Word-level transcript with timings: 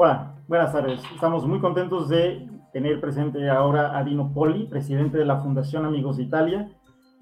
Hola, 0.00 0.32
buenas 0.46 0.72
tardes. 0.72 1.00
Estamos 1.12 1.44
muy 1.44 1.58
contentos 1.58 2.08
de 2.08 2.48
tener 2.72 3.00
presente 3.00 3.50
ahora 3.50 3.98
a 3.98 4.04
Dino 4.04 4.32
Poli, 4.32 4.68
presidente 4.68 5.18
de 5.18 5.24
la 5.24 5.40
Fundación 5.40 5.84
Amigos 5.84 6.18
de 6.18 6.22
Italia 6.22 6.70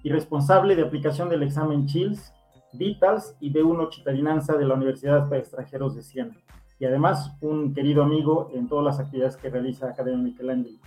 y 0.02 0.10
responsable 0.10 0.76
de 0.76 0.82
aplicación 0.82 1.30
del 1.30 1.42
examen 1.42 1.86
CHILS, 1.86 2.34
DITALS 2.74 3.34
y 3.40 3.50
B1 3.50 3.94
Cittadinanza 3.94 4.58
de 4.58 4.66
la 4.66 4.74
Universidad 4.74 5.26
para 5.26 5.38
Extranjeros 5.38 5.96
de 5.96 6.02
Siena. 6.02 6.36
Y 6.78 6.84
además, 6.84 7.32
un 7.40 7.72
querido 7.72 8.02
amigo 8.02 8.50
en 8.52 8.68
todas 8.68 8.84
las 8.84 9.00
actividades 9.00 9.38
que 9.38 9.48
realiza 9.48 9.88
Academia 9.88 10.22
Michelangelo. 10.22 10.78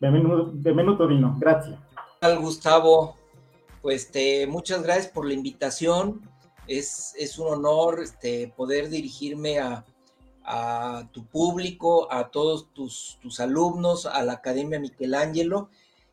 Bienvenido, 0.00 0.50
bienvenido 0.54 1.06
Dino. 1.06 1.36
Gracias. 1.38 1.78
Gustavo, 2.40 3.16
pues 3.82 4.10
te, 4.10 4.46
muchas 4.46 4.82
gracias 4.82 5.08
por 5.08 5.26
la 5.26 5.34
invitación. 5.34 6.22
Es, 6.66 7.14
es 7.18 7.38
un 7.38 7.48
honor 7.48 8.00
este, 8.02 8.50
poder 8.56 8.88
dirigirme 8.88 9.58
a, 9.58 9.84
a 10.50 11.10
tu 11.12 11.26
público, 11.26 12.10
a 12.10 12.30
todos 12.30 12.72
tus, 12.72 13.18
tus 13.20 13.38
alumnos, 13.38 14.06
a 14.06 14.22
la 14.22 14.32
Academia 14.32 14.80
Michelangelo 14.80 15.68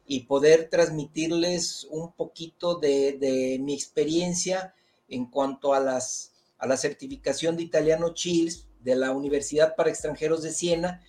y 0.06 0.22
poder 0.22 0.70
transmitirles 0.70 1.88
un 1.90 2.12
poquito 2.12 2.76
de, 2.76 3.58
mi 3.62 3.74
experiencia 3.74 4.76
en 5.08 5.28
cuanto 5.28 5.74
a, 5.74 5.80
las, 5.80 6.34
a 6.58 6.68
la 6.68 6.76
certificación 6.76 7.56
de 7.56 7.64
italiano 7.64 8.14
CHILS 8.14 8.68
de 8.82 8.98
la 8.98 9.12
Universidad 9.12 9.74
para 9.74 9.90
Extranjeros 9.90 10.44
de 10.44 10.52
Siena 10.52 11.02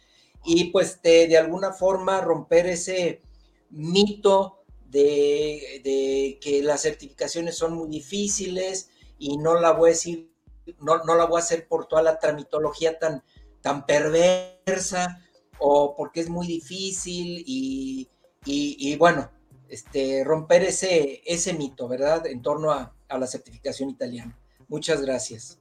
y 0.45 0.66
pues 0.66 1.02
de, 1.02 1.26
de 1.26 1.36
alguna 1.36 1.72
forma 1.72 2.20
romper 2.20 2.66
ese 2.66 3.22
mito 3.70 4.62
de, 4.88 5.80
de, 5.82 6.38
que 6.40 6.62
las 6.62 6.82
certificaciones 6.82 7.58
son 7.58 7.74
muy 7.74 7.88
difíciles 7.88 8.90
y 9.18 9.36
no 9.36 9.58
la 9.58 9.72
voy 9.72 9.90
a 9.90 9.92
decir 9.95 10.30
no, 10.80 11.04
no, 11.04 11.14
la 11.14 11.24
voy 11.24 11.40
a 11.40 11.44
hacer 11.44 11.66
por 11.68 11.86
toda 11.86 12.02
la 12.02 12.18
tramitología 12.18 12.98
tan, 12.98 13.22
tan 13.60 13.86
perversa 13.86 15.23
o 15.58 15.95
porque 15.96 16.20
es 16.20 16.28
muy 16.28 16.46
difícil 16.46 17.42
y, 17.46 18.08
y, 18.45 18.96
bueno, 18.96 19.30
este, 19.68 20.23
romper 20.24 20.62
ese, 20.64 21.23
ese 21.26 21.54
mito, 21.54 21.88
¿verdad? 21.88 22.26
En 22.26 22.42
torno 22.42 22.70
a, 22.70 22.95
a 23.08 23.18
la 23.18 23.26
certificación 23.26 23.90
italiana. 23.90 24.38
Muchas 24.68 25.02
gracias. 25.02 25.58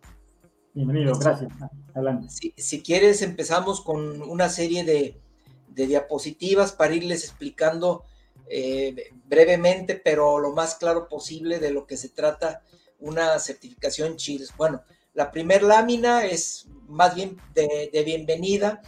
Bienvenido, 0.73 1.13
este, 1.13 1.25
gracias. 1.25 1.51
Adelante. 1.93 2.29
Si, 2.29 2.53
si, 2.57 2.83
quieres, 2.83 3.21
empezamos 3.21 3.81
con 3.81 4.21
una 4.21 4.49
serie 4.49 4.83
de, 4.83 5.21
de 5.69 5.87
diapositivas 5.87 6.71
para 6.71 6.95
irles 6.95 7.23
explicando 7.23 8.03
eh, 8.47 9.11
brevemente, 9.25 9.95
pero 9.95 10.39
lo 10.39 10.51
más 10.51 10.75
claro 10.75 11.07
posible 11.07 11.59
de 11.59 11.71
lo 11.71 11.87
que 11.87 11.97
se 11.97 12.09
trata 12.09 12.61
una 12.99 13.37
certificación 13.39 14.15
CHILS. 14.17 14.55
Bueno, 14.57 14.83
la 15.15 15.31
primer 15.31 15.63
lámina 15.63 16.25
es 16.25 16.67
más 16.87 17.15
bien 17.15 17.41
de, 17.55 18.03
bienvenida, 18.05 18.81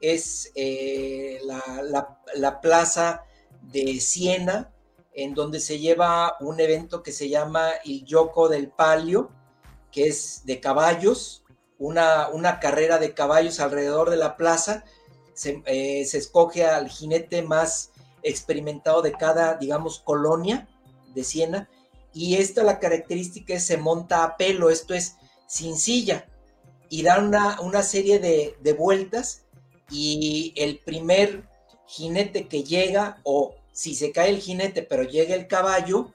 es 0.00 0.50
eh, 0.54 1.38
la, 1.44 2.60
plaza 2.60 3.22
de 3.62 4.00
Siena, 4.00 4.72
en 5.12 5.34
donde 5.34 5.60
se 5.60 5.78
lleva 5.78 6.36
un 6.40 6.58
evento 6.58 7.02
que 7.02 7.12
se 7.12 7.28
llama 7.28 7.70
el 7.84 8.04
Yoko 8.04 8.48
del 8.48 8.68
Palio, 8.68 9.30
que 9.92 10.08
es 10.08 10.42
de 10.46 10.58
caballos, 10.58 11.44
una, 11.78 12.28
una 12.28 12.60
carrera 12.60 12.98
de 12.98 13.14
caballos 13.14 13.60
alrededor 13.60 14.10
de 14.10 14.16
la 14.16 14.36
plaza. 14.36 14.84
Se, 15.34 15.62
eh, 15.66 16.04
se, 16.06 16.18
escoge 16.18 16.64
al 16.64 16.88
jinete 16.88 17.42
más 17.42 17.92
experimentado 18.22 19.02
de 19.02 19.12
cada, 19.12 19.56
digamos, 19.56 20.00
colonia 20.00 20.66
de 21.14 21.24
Siena. 21.24 21.68
Y 22.12 22.36
esta 22.36 22.62
la 22.62 22.78
característica 22.78 23.54
es 23.54 23.66
se 23.66 23.76
monta 23.76 24.24
a 24.24 24.36
pelo, 24.36 24.70
esto 24.70 24.94
es, 24.94 25.16
sin 25.46 25.76
silla 25.78 26.26
y 26.88 27.02
dan 27.02 27.32
una, 27.60 27.82
serie 27.82 28.18
de, 28.18 28.72
vueltas 28.74 29.44
y 29.90 30.52
el 30.56 30.78
primer 30.78 31.48
jinete 31.86 32.48
que 32.48 32.62
llega 32.62 33.20
o 33.24 33.54
si 33.72 33.94
se 33.94 34.12
cae 34.12 34.30
el 34.30 34.40
jinete 34.40 34.82
pero 34.82 35.02
llega 35.02 35.34
el 35.34 35.46
caballo, 35.46 36.12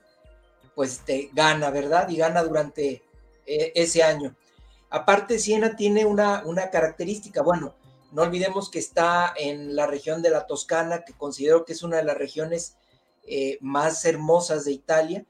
pues 0.76 1.00
te 1.00 1.30
gana, 1.34 1.70
¿verdad? 1.70 2.08
Y 2.10 2.18
gana 2.18 2.44
durante 2.44 3.04
eh, 3.46 3.72
ese 3.76 4.04
año. 4.04 4.36
Aparte, 4.90 5.38
Siena 5.38 5.76
tiene 5.76 6.06
una, 6.06 6.44
una 6.46 6.70
característica, 6.70 7.42
bueno, 7.42 7.76
no 8.12 8.24
olvidemos 8.24 8.72
que 8.72 8.80
está 8.80 9.34
en 9.36 9.76
la 9.76 9.86
región 9.86 10.22
de 10.22 10.32
la 10.32 10.48
Toscana, 10.48 11.04
que 11.04 11.14
considero 11.14 11.66
que 11.66 11.74
es 11.74 11.84
una 11.84 11.98
de 11.98 12.04
las 12.04 12.18
regiones 12.18 12.76
eh, 13.24 13.58
más 13.62 14.04
hermosas 14.06 14.66
de 14.66 14.72
Italia, 14.72 15.26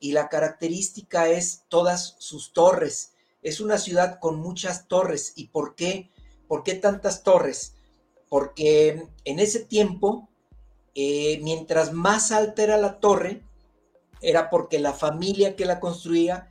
y 0.00 0.12
la 0.12 0.28
característica 0.28 1.28
es 1.28 1.64
todas 1.68 2.16
sus 2.18 2.52
torres 2.52 3.11
es 3.42 3.60
una 3.60 3.78
ciudad 3.78 4.18
con 4.20 4.38
muchas 4.38 4.88
torres. 4.88 5.32
¿Y 5.36 5.48
por 5.48 5.74
qué? 5.74 6.10
¿Por 6.48 6.62
qué 6.62 6.74
tantas 6.74 7.22
torres? 7.22 7.74
Porque 8.28 9.06
en 9.24 9.38
ese 9.38 9.60
tiempo, 9.60 10.28
eh, 10.94 11.40
mientras 11.42 11.92
más 11.92 12.32
alta 12.32 12.62
era 12.62 12.76
la 12.76 13.00
torre, 13.00 13.42
era 14.20 14.48
porque 14.50 14.78
la 14.78 14.92
familia 14.92 15.56
que 15.56 15.66
la 15.66 15.80
construía, 15.80 16.50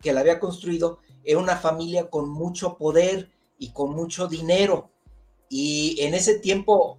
que 0.00 0.12
la 0.12 0.20
había 0.20 0.40
construido, 0.40 0.98
era 1.24 1.38
una 1.38 1.56
familia 1.56 2.08
con 2.08 2.28
mucho 2.28 2.78
poder 2.78 3.30
y 3.58 3.72
con 3.72 3.92
mucho 3.92 4.26
dinero. 4.26 4.90
Y 5.48 6.00
en 6.00 6.14
ese 6.14 6.38
tiempo, 6.38 6.98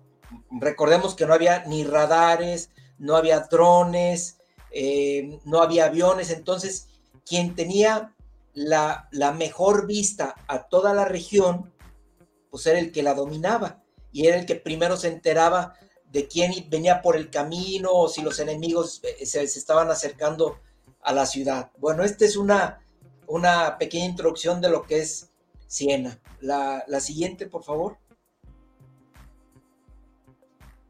recordemos 0.51 1.15
que 1.15 1.25
no 1.25 1.33
había 1.33 1.65
ni 1.65 1.83
radares, 1.83 2.69
no 2.99 3.15
había 3.15 3.39
drones, 3.39 4.37
eh, 4.71 5.39
no 5.43 5.61
había 5.61 5.85
aviones, 5.85 6.29
entonces 6.29 6.87
quien 7.25 7.55
tenía 7.55 8.15
la, 8.53 9.07
mejor 9.37 9.87
vista 9.87 10.35
a 10.47 10.67
toda 10.67 10.93
la 10.93 11.05
región, 11.05 11.73
pues 12.49 12.65
era 12.65 12.79
el 12.79 12.91
que 12.91 13.03
la 13.03 13.13
dominaba 13.13 13.83
y 14.11 14.27
era 14.27 14.37
el 14.37 14.45
que 14.45 14.55
primero 14.55 14.97
se 14.97 15.07
enteraba 15.07 15.73
de 16.11 16.27
quién 16.27 16.51
venía 16.69 17.01
por 17.01 17.15
el 17.15 17.29
camino 17.29 17.91
o 17.91 18.09
si 18.09 18.21
los 18.21 18.39
enemigos 18.39 19.01
eh, 19.03 19.25
se, 19.25 19.43
estaban 19.43 19.89
acercando 19.89 20.59
a 21.01 21.13
la 21.13 21.25
ciudad. 21.25 21.71
Bueno, 21.77 22.03
esta 22.03 22.25
es 22.25 22.35
una, 22.35 22.81
una 23.27 23.77
pequeña 23.77 24.05
introducción 24.05 24.59
de 24.59 24.69
lo 24.69 24.83
que 24.83 24.99
es 24.99 25.29
Siena. 25.67 26.19
La, 26.41 26.83
siguiente, 26.99 27.47
por 27.47 27.63
favor. 27.63 27.97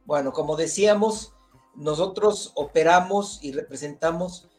Bueno, 0.05 0.33
como 0.33 0.55
decíamos, 0.55 1.35
nosotros 1.75 2.51
operamos 2.55 3.39
y 3.43 3.51
representamos 3.51 4.49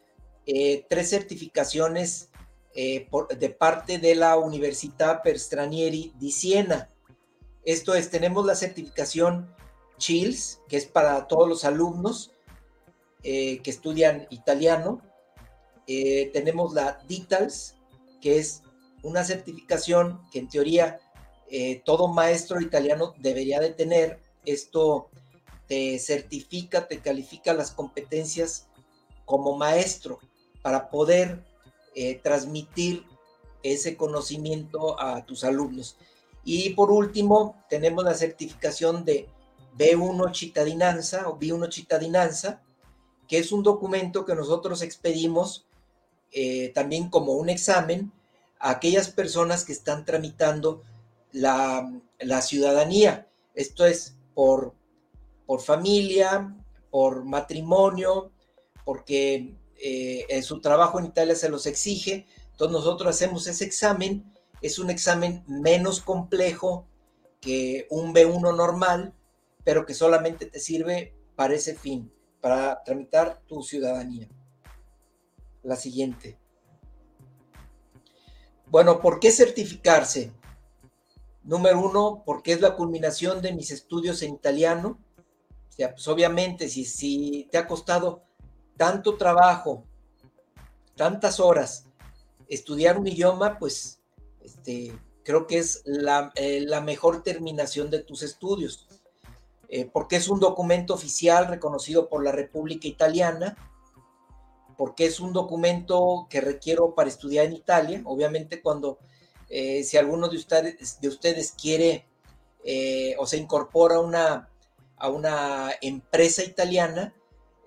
eh, 0.45 0.85
tres 0.89 1.09
certificaciones 1.09 2.29
eh, 2.75 3.07
de 3.37 3.49
parte 3.49 3.99
de 3.99 4.15
la 4.15 4.35
Università 4.37 5.21
per 5.21 5.37
Stranieri 5.37 6.11
di 6.17 6.31
Siena. 6.31 6.89
Esto 7.63 7.93
es, 7.93 8.09
tenemos 8.09 8.45
la 8.45 8.55
certificación 8.55 9.53
CHILS, 9.97 10.61
que 10.67 10.77
es 10.77 10.85
para 10.85 11.27
todos 11.27 11.47
los 11.47 11.65
alumnos 11.65 12.31
eh, 13.21 13.61
que 13.61 13.69
estudian 13.69 14.25
italiano. 14.31 15.01
Eh, 15.85 16.31
tenemos 16.33 16.73
la 16.73 16.99
DITALS, 17.07 17.75
que 18.21 18.39
es 18.39 18.63
una 19.03 19.23
certificación 19.23 20.19
que 20.31 20.39
en 20.39 20.49
teoría 20.49 20.99
todo 21.85 22.07
maestro 22.07 22.59
italiano 22.61 23.13
debería 23.19 23.59
de 23.59 23.69
tener. 23.69 24.19
Esto 24.43 25.11
te 25.67 25.99
certifica, 25.99 26.87
te 26.87 26.99
califica 26.99 27.53
las 27.53 27.69
competencias 27.69 28.65
como 29.25 29.55
maestro 29.55 30.17
para 30.63 30.89
poder 30.89 31.43
eh, 31.95 32.19
transmitir 32.23 33.05
ese 33.61 33.95
conocimiento 33.95 34.99
a 34.99 35.25
tus 35.25 35.43
alumnos. 35.43 35.97
Y 36.43 36.71
por 36.71 36.91
último, 36.91 37.63
tenemos 37.69 38.03
la 38.03 38.13
certificación 38.13 39.05
de 39.05 39.29
B1 39.77 40.35
Cittadinanza 40.35 41.29
o 41.29 41.39
B1 41.39 41.71
Cittadinanza, 41.71 42.61
que 43.27 43.37
es 43.37 43.51
un 43.51 43.63
documento 43.63 44.25
que 44.25 44.35
nosotros 44.35 44.81
expedimos 44.81 45.65
eh, 46.31 46.69
también 46.75 47.09
como 47.09 47.33
un 47.33 47.49
examen 47.49 48.11
a 48.59 48.71
aquellas 48.71 49.09
personas 49.09 49.63
que 49.63 49.71
están 49.71 50.03
tramitando 50.03 50.83
la, 51.31 51.91
la 52.19 52.41
ciudadanía. 52.41 53.27
Esto 53.55 53.85
es 53.85 54.15
por, 54.33 54.73
por 55.45 55.61
familia, 55.61 56.55
por 56.91 57.23
matrimonio, 57.23 58.31
porque 58.83 59.55
eh, 59.85 60.41
su 60.43 60.61
trabajo 60.61 60.97
en 60.97 61.05
Italia 61.05 61.35
se 61.35 61.49
los 61.49 61.65
exige, 61.65 62.25
entonces 62.51 62.71
nosotros 62.71 63.09
hacemos 63.13 63.47
ese 63.47 63.65
examen, 63.65 64.23
es 64.61 64.79
un 64.79 64.89
examen 64.89 65.43
menos 65.45 65.99
complejo 65.99 66.87
que 67.41 67.85
un 67.89 68.13
B1 68.13 68.55
normal, 68.55 69.13
pero 69.65 69.85
que 69.85 69.93
solamente 69.93 70.45
te 70.45 70.61
sirve 70.61 71.13
para 71.35 71.55
ese 71.55 71.75
fin, 71.75 72.13
para 72.39 72.81
tramitar 72.83 73.41
tu 73.45 73.61
ciudadanía. 73.61 74.29
La 75.63 75.75
siguiente. 75.75 76.39
Bueno, 78.67 79.01
¿por 79.01 79.19
qué 79.19 79.31
certificarse? 79.31 80.31
Número 81.43 81.81
uno, 81.81 82.23
porque 82.25 82.53
es 82.53 82.61
la 82.61 82.77
culminación 82.77 83.41
de 83.41 83.51
mis 83.51 83.71
estudios 83.71 84.21
en 84.21 84.33
italiano. 84.33 84.97
O 85.69 85.71
sea, 85.73 85.91
pues 85.91 86.07
obviamente, 86.07 86.69
si, 86.69 86.85
si 86.85 87.49
te 87.51 87.57
ha 87.57 87.67
costado 87.67 88.23
tanto 88.77 89.17
trabajo, 89.17 89.83
tantas 90.95 91.39
horas, 91.39 91.85
estudiar 92.47 92.97
un 92.97 93.07
idioma, 93.07 93.57
pues 93.57 93.99
este, 94.41 94.93
creo 95.23 95.47
que 95.47 95.57
es 95.57 95.81
la, 95.85 96.31
eh, 96.35 96.65
mejor 96.81 97.23
terminación 97.23 97.89
de 97.89 97.99
tus 97.99 98.23
estudios, 98.23 98.87
eh, 99.69 99.89
porque 99.91 100.17
es 100.17 100.27
un 100.27 100.39
documento 100.39 100.93
oficial 100.93 101.47
reconocido 101.47 102.09
por 102.09 102.23
la 102.23 102.31
República 102.31 102.87
Italiana, 102.87 103.57
porque 104.77 105.05
es 105.05 105.19
un 105.19 105.33
documento 105.33 106.27
que 106.29 106.41
requiero 106.41 106.93
para 106.93 107.09
estudiar 107.09 107.45
en 107.45 107.53
Italia. 107.53 108.01
Obviamente 108.05 108.61
cuando, 108.61 108.99
eh, 109.49 109.83
si 109.83 109.97
alguno 109.97 110.29
de 110.29 110.37
ustedes, 110.37 110.99
de 110.99 111.07
ustedes 111.07 111.53
quiere 111.59 112.07
o 113.17 113.25
se 113.25 113.35
incorpora 113.37 113.99
una, 113.99 114.49
a 114.95 115.09
una 115.09 115.71
empresa 115.81 116.45
italiana, 116.45 117.13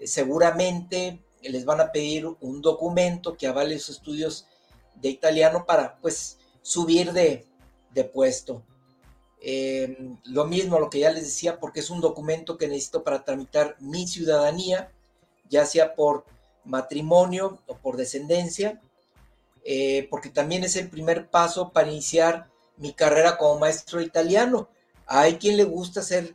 seguramente 0.04 1.20
les 1.42 1.64
van 1.64 1.80
a 1.80 1.92
pedir 1.92 2.26
un 2.40 2.60
documento 2.60 3.36
que 3.36 3.46
avale 3.46 3.78
sus 3.78 3.96
estudios 3.96 4.46
de 5.00 5.08
italiano 5.08 5.64
para 5.66 5.96
pues 5.98 6.38
subir 6.62 7.12
de, 7.12 7.46
puesto. 8.12 8.62
Em, 9.40 10.18
lo 10.24 10.44
mismo, 10.44 10.78
lo 10.78 10.90
que 10.90 10.98
ya 10.98 11.10
les 11.10 11.24
decía, 11.24 11.58
porque 11.58 11.80
es 11.80 11.90
un 11.90 12.00
documento 12.00 12.58
que 12.58 12.68
necesito 12.68 13.04
para 13.04 13.24
tramitar 13.24 13.76
mi 13.80 14.06
ciudadanía, 14.06 14.92
ya 15.48 15.64
sea 15.64 15.94
por 15.94 16.24
matrimonio 16.64 17.62
o 17.66 17.76
por 17.76 17.96
descendencia, 17.96 18.82
eh, 19.64 20.08
porque 20.10 20.28
también 20.28 20.64
es 20.64 20.76
el 20.76 20.90
primer 20.90 21.30
paso 21.30 21.72
para 21.72 21.90
iniciar 21.90 22.50
mi 22.76 22.92
carrera 22.92 23.38
como 23.38 23.58
maestro 23.60 24.00
italiano. 24.00 24.68
Hay 25.06 25.36
quien 25.36 25.56
le 25.56 25.64
gusta 25.64 26.02
ser 26.02 26.34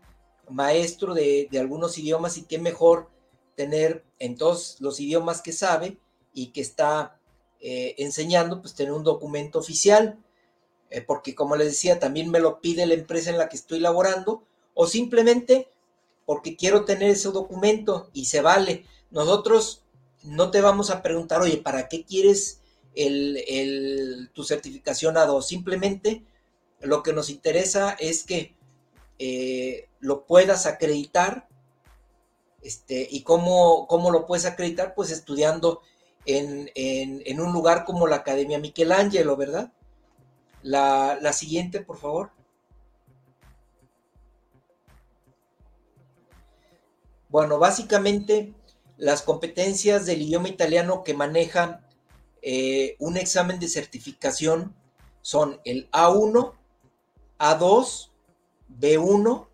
maestro 0.49 1.13
de, 1.13 1.47
de 1.51 1.59
algunos 1.59 1.97
idiomas 1.97 2.37
y 2.37 2.43
qué 2.43 2.57
mejor 2.57 3.09
tener 3.55 4.03
en 4.19 4.37
todos 4.37 4.77
los 4.79 4.99
idiomas 4.99 5.41
que 5.41 5.53
sabe 5.53 5.97
y 6.33 6.47
que 6.47 6.61
está 6.61 7.19
eh, 7.59 7.95
enseñando, 7.97 8.61
pues 8.61 8.73
tener 8.73 8.93
un 8.93 9.03
documento 9.03 9.59
oficial, 9.59 10.17
eh, 10.89 11.01
porque 11.01 11.35
como 11.35 11.55
les 11.55 11.67
decía, 11.67 11.99
también 11.99 12.29
me 12.29 12.39
lo 12.39 12.59
pide 12.59 12.85
la 12.85 12.93
empresa 12.93 13.29
en 13.29 13.37
la 13.37 13.49
que 13.49 13.57
estoy 13.57 13.79
laborando, 13.79 14.43
o 14.73 14.87
simplemente 14.87 15.67
porque 16.25 16.55
quiero 16.55 16.85
tener 16.85 17.09
ese 17.09 17.29
documento 17.29 18.09
y 18.13 18.25
se 18.25 18.41
vale. 18.41 18.85
Nosotros 19.09 19.83
no 20.23 20.51
te 20.51 20.61
vamos 20.61 20.89
a 20.89 21.01
preguntar, 21.01 21.41
oye, 21.41 21.57
¿para 21.57 21.89
qué 21.89 22.03
quieres 22.03 22.61
el, 22.95 24.29
tu 24.33 24.43
certificación 24.43 25.15
A2? 25.15 25.41
Simplemente 25.41 26.23
lo 26.79 27.03
que 27.03 27.13
nos 27.13 27.29
interesa 27.29 27.91
es 27.99 28.23
que 28.23 28.55
eh, 29.19 29.87
lo 29.99 30.25
puedas 30.25 30.65
acreditar. 30.65 31.47
Este, 32.61 33.07
¿Y 33.09 33.23
cómo, 33.23 33.87
cómo 33.87 34.11
lo 34.11 34.25
puedes 34.25 34.45
acreditar? 34.45 34.93
Pues 34.95 35.11
estudiando 35.11 35.81
en, 36.25 37.39
un 37.39 37.51
lugar 37.53 37.85
como 37.85 38.07
la 38.07 38.17
Academia 38.17 38.59
Michelangelo, 38.59 39.35
¿verdad? 39.35 39.73
La, 40.61 41.17
la 41.19 41.33
siguiente, 41.33 41.81
por 41.81 41.97
favor. 41.97 42.31
Bueno, 47.29 47.57
básicamente 47.59 48.53
las 48.97 49.23
competencias 49.23 50.05
del 50.05 50.21
idioma 50.21 50.49
italiano 50.49 51.03
que 51.03 51.13
maneja 51.13 51.81
eh, 52.43 52.95
un 52.99 53.17
examen 53.17 53.59
de 53.59 53.67
certificación 53.67 54.75
son 55.21 55.61
el 55.63 55.89
A1, 55.91 56.53
A2, 57.39 58.09
B1, 58.79 59.47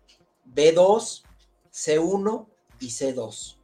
B2, 0.54 1.22
C1 1.72 2.46
y 2.80 2.88
C2. 2.88 3.56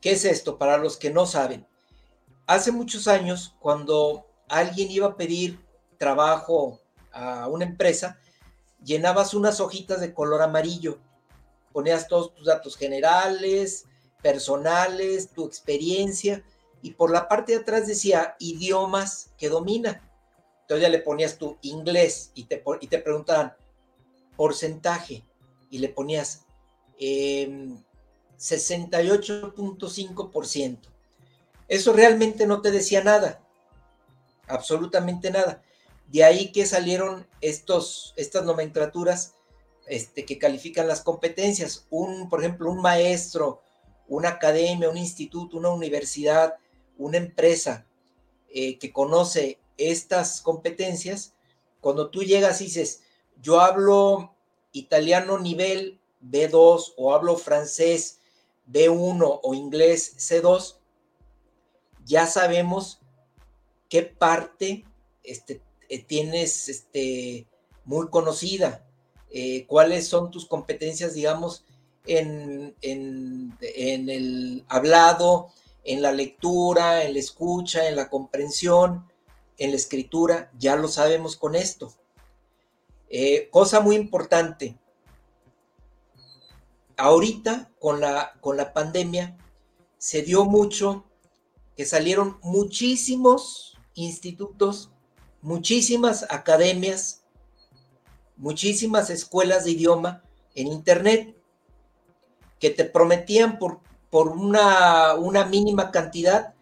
¿Qué 0.00 0.12
es 0.12 0.24
esto? 0.24 0.58
Para 0.58 0.78
los 0.78 0.96
que 0.96 1.10
no 1.10 1.26
saben, 1.26 1.66
hace 2.46 2.72
muchos 2.72 3.08
años, 3.08 3.54
cuando 3.58 4.26
alguien 4.48 4.90
iba 4.90 5.08
a 5.08 5.16
pedir 5.16 5.60
trabajo 5.98 6.80
a 7.12 7.48
una 7.48 7.64
empresa, 7.64 8.18
llenabas 8.82 9.34
unas 9.34 9.60
hojitas 9.60 10.00
de 10.00 10.14
color 10.14 10.42
amarillo, 10.42 10.98
ponías 11.72 12.08
todos 12.08 12.34
tus 12.34 12.46
datos 12.46 12.76
generales, 12.76 13.86
personales, 14.22 15.30
tu 15.30 15.46
experiencia, 15.46 16.44
y 16.80 16.92
por 16.92 17.10
la 17.10 17.28
parte 17.28 17.52
de 17.52 17.58
atrás 17.58 17.86
decía 17.86 18.36
idiomas 18.38 19.30
que 19.36 19.48
domina. 19.48 20.08
Entonces 20.62 20.82
ya 20.82 20.88
le 20.88 21.00
ponías 21.00 21.38
tu 21.38 21.58
inglés 21.62 22.30
y 22.34 22.44
te, 22.44 22.62
y 22.80 22.86
te 22.86 22.98
preguntaban 22.98 23.54
porcentaje 24.36 25.24
y 25.70 25.78
le 25.78 25.88
ponías 25.88 26.44
68.5%. 28.38 30.64
Em, 30.64 30.78
eso 31.68 31.92
realmente 31.92 32.46
no 32.46 32.62
te 32.62 32.70
decía 32.70 33.04
nada, 33.04 33.42
absolutamente 34.46 35.30
nada. 35.30 35.62
De 36.06 36.24
ahí 36.24 36.52
que 36.52 36.64
salieron 36.64 37.26
estos, 37.40 38.14
estas 38.16 38.44
nomenclaturas 38.44 39.34
este, 39.86 40.24
que 40.24 40.38
califican 40.38 40.88
las 40.88 41.02
competencias. 41.02 41.86
Un, 41.90 42.28
por 42.28 42.40
ejemplo, 42.40 42.70
un 42.70 42.80
maestro, 42.80 43.62
una 44.06 44.30
academia, 44.30 44.88
un 44.88 44.96
instituto, 44.96 45.58
una 45.58 45.70
universidad, 45.70 46.54
una 46.96 47.18
empresa 47.18 47.84
eh, 48.50 48.78
que 48.78 48.92
conoce 48.92 49.58
estas 49.76 50.40
competencias, 50.40 51.34
cuando 51.80 52.10
tú 52.10 52.24
llegas 52.24 52.60
y 52.60 52.64
dices, 52.64 53.02
yo 53.40 53.60
hablo 53.60 54.34
italiano 54.72 55.38
nivel 55.38 56.00
B2 56.22 56.94
o 56.96 57.14
hablo 57.14 57.36
francés 57.36 58.17
B1 58.70 59.40
o 59.42 59.54
inglés 59.54 60.16
C2, 60.18 60.76
ya 62.04 62.26
sabemos 62.26 63.00
qué 63.88 64.02
parte 64.02 64.84
este, 65.22 65.60
eh, 65.88 66.02
tienes 66.02 66.68
este, 66.68 67.46
muy 67.84 68.08
conocida, 68.08 68.84
eh, 69.30 69.66
cuáles 69.66 70.06
son 70.08 70.30
tus 70.30 70.46
competencias, 70.46 71.14
digamos, 71.14 71.64
en, 72.06 72.74
en, 72.80 73.54
el 73.60 74.64
hablado, 74.68 75.48
en 75.84 76.00
la 76.02 76.12
lectura, 76.12 77.04
en 77.04 77.12
la 77.12 77.18
escucha, 77.18 77.88
en 77.88 77.96
la 77.96 78.08
comprensión, 78.08 79.06
en 79.58 79.70
la 79.70 79.76
escritura, 79.76 80.50
ya 80.58 80.76
lo 80.76 80.88
sabemos 80.88 81.36
con 81.36 81.54
esto. 81.54 81.92
Eh, 83.10 83.48
cosa 83.50 83.80
muy 83.80 83.96
importante, 83.96 84.76
ahorita 86.98 87.70
con 87.80 88.00
la, 88.00 88.34
con 88.40 88.56
la 88.56 88.72
pandemia 88.74 89.38
se 89.96 90.22
dio 90.22 90.44
mucho 90.44 91.04
que 91.76 91.86
salieron 91.86 92.38
muchísimos 92.42 93.78
institutos, 93.94 94.90
muchísimas 95.40 96.26
academias, 96.28 97.22
muchísimas 98.36 99.10
escuelas 99.10 99.64
de 99.64 99.70
idioma 99.70 100.22
en 100.54 100.66
Internet 100.66 101.36
que 102.58 102.70
te 102.70 102.84
prometían 102.84 103.58
por, 103.58 103.80
por 104.10 104.28
una, 104.28 105.14
una 105.14 105.44
mínima 105.44 105.92
cantidad 105.92 106.54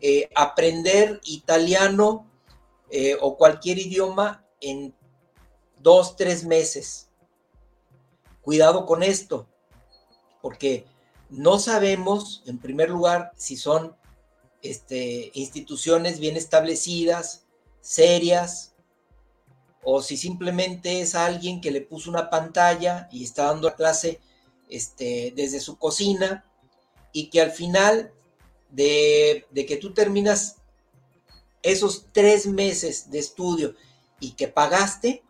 eh, 0.00 0.30
aprender 0.34 1.20
italiano 1.24 2.26
eh, 2.90 3.16
o 3.20 3.36
cualquier 3.36 3.78
idioma 3.78 4.44
en 4.60 4.94
dos, 5.80 6.14
tres 6.14 6.44
meses. 6.44 7.08
Cuidado 8.42 8.86
con 8.86 9.02
esto, 9.02 9.48
porque 10.42 10.84
no 11.30 11.58
sabemos, 11.58 12.42
en 12.44 12.58
primer 12.58 12.90
lugar, 12.90 13.32
si 13.36 13.56
son 13.56 13.96
este, 14.60 15.30
instituciones 15.32 16.18
bien 16.18 16.36
establecidas, 16.36 17.46
serias, 17.80 18.74
o 19.82 20.02
si 20.02 20.16
simplemente 20.16 21.00
es 21.00 21.14
alguien 21.14 21.60
que 21.60 21.70
le 21.70 21.80
puso 21.80 22.10
una 22.10 22.28
pantalla 22.28 23.08
y 23.10 23.24
está 23.24 23.46
dando 23.46 23.68
la 23.68 23.76
clase 23.76 24.20
este, 24.68 25.32
desde 25.34 25.58
su 25.58 25.76
cocina 25.78 26.44
y 27.12 27.30
que 27.30 27.40
al 27.40 27.50
final 27.50 28.12
de, 28.70 29.46
de 29.50 29.66
que 29.66 29.76
tú 29.76 29.92
terminas 29.92 30.56
esos 31.62 32.06
tres 32.12 32.46
meses 32.46 33.10
de 33.10 33.18
estudio 33.18 33.74
y 34.20 34.32
que 34.32 34.48
pagaste, 34.48 35.22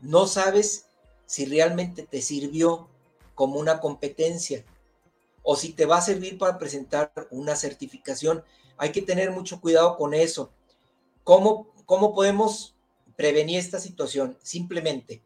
no 0.00 0.26
sabes 0.26 0.86
si 1.26 1.44
realmente 1.44 2.02
te 2.02 2.20
sirvió 2.20 2.88
como 3.36 3.60
una 3.60 3.78
competencia 3.80 4.64
o 5.44 5.54
si 5.54 5.72
te 5.72 5.86
va 5.86 5.98
a 5.98 6.02
servir 6.02 6.38
para 6.38 6.58
presentar 6.58 7.12
una 7.30 7.54
certificación. 7.54 8.42
Hay 8.78 8.90
que 8.90 9.02
tener 9.02 9.30
mucho 9.30 9.60
cuidado 9.60 9.96
con 9.96 10.12
eso. 10.12 10.50
¿Cómo, 11.22 11.68
cómo 11.84 12.12
podemos 12.12 12.74
prevenir 13.14 13.60
esta 13.60 13.78
situación? 13.78 14.36
Simplemente, 14.42 15.22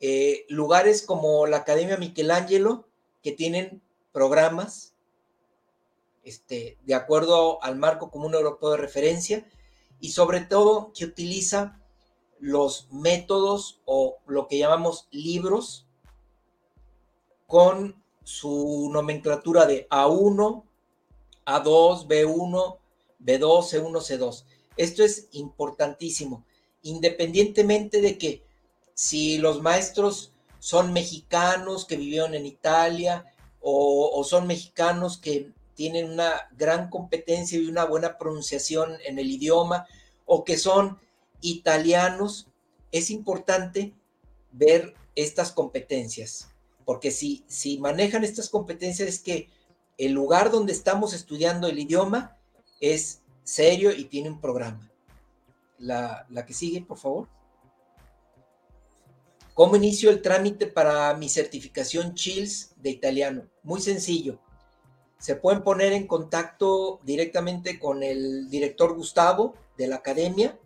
eh, 0.00 0.46
lugares 0.48 1.02
como 1.02 1.46
la 1.46 1.58
Academia 1.58 1.98
Michelangelo, 1.98 2.88
que 3.22 3.32
tienen 3.32 3.82
programas 4.12 4.94
este, 6.22 6.78
de 6.84 6.94
acuerdo 6.94 7.62
al 7.62 7.76
marco 7.76 8.10
común 8.10 8.34
europeo 8.34 8.70
de 8.70 8.78
referencia 8.78 9.46
y 10.00 10.12
sobre 10.12 10.40
todo 10.40 10.92
que 10.94 11.04
utiliza 11.04 11.80
los 12.38 12.88
métodos 12.90 13.80
o 13.84 14.16
lo 14.26 14.48
que 14.48 14.58
llamamos 14.58 15.08
libros 15.10 15.85
con 17.46 18.02
su 18.24 18.90
nomenclatura 18.92 19.66
de 19.66 19.88
A1, 19.88 20.64
A2, 21.46 22.06
B1, 22.06 22.78
B2, 23.20 23.40
C1, 23.40 23.92
C2. 24.00 24.44
Esto 24.76 25.04
es 25.04 25.28
importantísimo. 25.32 26.44
independientemente 26.82 28.00
de 28.00 28.16
que 28.16 28.44
si 28.94 29.38
los 29.38 29.60
maestros 29.60 30.32
son 30.60 30.92
mexicanos 30.92 31.84
que 31.84 31.96
vivieron 31.96 32.34
en 32.34 32.46
Italia 32.46 33.24
o, 33.60 34.22
son 34.24 34.46
mexicanos 34.46 35.18
que 35.18 35.50
tienen 35.74 36.10
una 36.10 36.48
gran 36.56 36.88
competencia 36.88 37.58
y 37.58 37.66
una 37.66 37.84
buena 37.84 38.18
pronunciación 38.18 38.96
en 39.04 39.18
el 39.18 39.30
idioma 39.30 39.86
o 40.24 40.44
que 40.44 40.56
son 40.56 40.98
italianos, 41.40 42.46
es 42.92 43.10
importante 43.10 43.92
ver 44.52 44.94
estas 45.16 45.52
competencias, 45.52 46.48
porque 46.86 47.10
si, 47.10 47.44
si 47.48 47.78
manejan 47.78 48.24
estas 48.24 48.48
competencias 48.48 49.08
es 49.08 49.18
que 49.18 49.50
el 49.98 50.12
lugar 50.12 50.50
donde 50.50 50.72
estamos 50.72 51.12
estudiando 51.12 51.66
el 51.66 51.80
idioma 51.80 52.38
es 52.80 53.22
serio 53.42 53.90
y 53.92 54.04
tiene 54.04 54.30
un 54.30 54.40
programa. 54.40 54.90
La, 55.78 56.26
la 56.30 56.46
que 56.46 56.54
sigue, 56.54 56.80
por 56.80 56.96
favor. 56.96 57.28
¿Cómo 59.52 59.74
inicio 59.74 60.10
el 60.10 60.22
trámite 60.22 60.66
para 60.68 61.12
mi 61.14 61.28
certificación 61.28 62.14
CHILS 62.14 62.74
de 62.76 62.90
italiano? 62.90 63.48
Muy 63.64 63.80
sencillo. 63.80 64.38
Se 65.18 65.34
pueden 65.34 65.64
poner 65.64 65.92
en 65.92 66.06
contacto 66.06 67.00
directamente 67.02 67.80
con 67.80 68.04
el 68.04 68.48
director 68.48 68.94
Gustavo 68.94 69.54
de 69.76 69.88
la 69.88 69.96
academia 69.96 70.56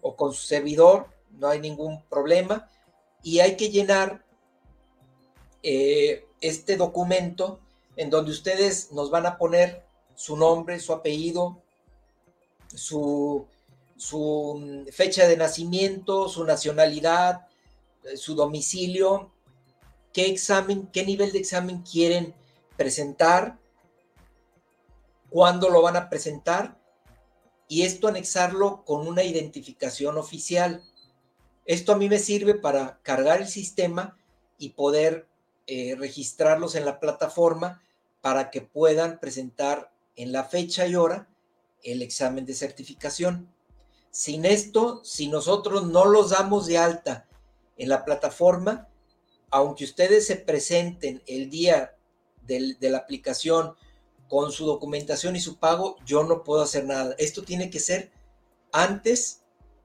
o 0.00 0.16
con 0.16 0.32
su 0.32 0.42
servidor, 0.42 1.06
no 1.30 1.48
hay 1.48 1.60
ningún 1.60 2.02
problema. 2.08 2.68
Y 3.22 3.40
hay 3.40 3.56
que 3.56 3.70
llenar 3.70 4.25
eh, 5.68 6.24
este 6.40 6.76
documento 6.76 7.58
en 7.96 8.08
donde 8.08 8.30
ustedes 8.30 8.92
nos 8.92 9.10
van 9.10 9.26
a 9.26 9.36
poner 9.36 9.84
su 10.14 10.36
nombre, 10.36 10.78
su 10.78 10.92
apellido, 10.92 11.60
su, 12.68 13.48
su 13.96 14.86
fecha 14.92 15.26
de 15.26 15.36
nacimiento, 15.36 16.28
su 16.28 16.44
nacionalidad, 16.44 17.48
eh, 18.04 18.16
su 18.16 18.36
domicilio, 18.36 19.32
qué 20.12 20.26
examen, 20.26 20.88
qué 20.92 21.04
nivel 21.04 21.32
de 21.32 21.40
examen 21.40 21.82
quieren 21.82 22.32
presentar, 22.76 23.58
cuándo 25.30 25.68
lo 25.68 25.82
van 25.82 25.96
a 25.96 26.08
presentar 26.08 26.78
y 27.66 27.82
esto 27.82 28.06
anexarlo 28.06 28.84
con 28.84 29.08
una 29.08 29.24
identificación 29.24 30.16
oficial. 30.16 30.84
Esto 31.64 31.90
a 31.90 31.96
mí 31.96 32.08
me 32.08 32.20
sirve 32.20 32.54
para 32.54 33.00
cargar 33.02 33.40
el 33.40 33.48
sistema 33.48 34.16
y 34.58 34.68
poder 34.68 35.26
eh, 35.66 35.96
registrarlos 35.96 36.74
en 36.74 36.84
la 36.84 37.00
plataforma 37.00 37.82
para 38.20 38.50
que 38.50 38.60
puedan 38.60 39.18
presentar 39.20 39.92
en 40.16 40.32
la 40.32 40.44
fecha 40.44 40.86
y 40.86 40.94
hora 40.94 41.28
el 41.82 42.02
examen 42.02 42.46
de 42.46 42.54
certificación. 42.54 43.52
Sin 44.10 44.44
esto, 44.44 45.04
si 45.04 45.28
nosotros 45.28 45.86
no 45.86 46.06
los 46.06 46.30
damos 46.30 46.66
de 46.66 46.78
alta 46.78 47.28
en 47.76 47.88
la 47.88 48.04
plataforma, 48.04 48.88
aunque 49.50 49.84
ustedes 49.84 50.26
se 50.26 50.36
presenten 50.36 51.22
el 51.26 51.50
día 51.50 51.96
de 52.42 52.76
la 52.80 52.98
aplicación 52.98 53.74
con 54.28 54.52
su 54.52 54.66
documentación 54.66 55.36
y 55.36 55.40
su 55.40 55.58
pago, 55.58 55.96
yo 56.04 56.24
no 56.24 56.42
puedo 56.44 56.62
hacer 56.62 56.84
nada. 56.84 57.14
Esto 57.18 57.42
tiene 57.42 57.70
que 57.70 57.80
ser 57.80 58.12
antes 58.72 59.42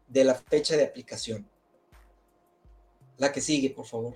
de 0.07 0.23
la 0.23 0.35
fecha 0.35 0.75
de 0.75 0.83
aplicación. 0.83 1.47
La 3.17 3.31
que 3.31 3.41
sigue, 3.41 3.69
por 3.69 3.85
favor. 3.85 4.15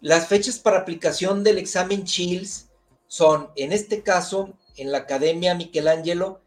Las 0.00 0.28
fechas 0.28 0.58
para 0.58 0.78
aplicación 0.78 1.42
del 1.42 1.58
examen 1.58 2.04
Chills 2.04 2.68
son, 3.08 3.48
en 3.56 3.72
este 3.72 4.02
caso, 4.02 4.54
en 4.76 4.92
la 4.92 4.98
Academia 4.98 5.54
Michelangelo, 5.54 6.40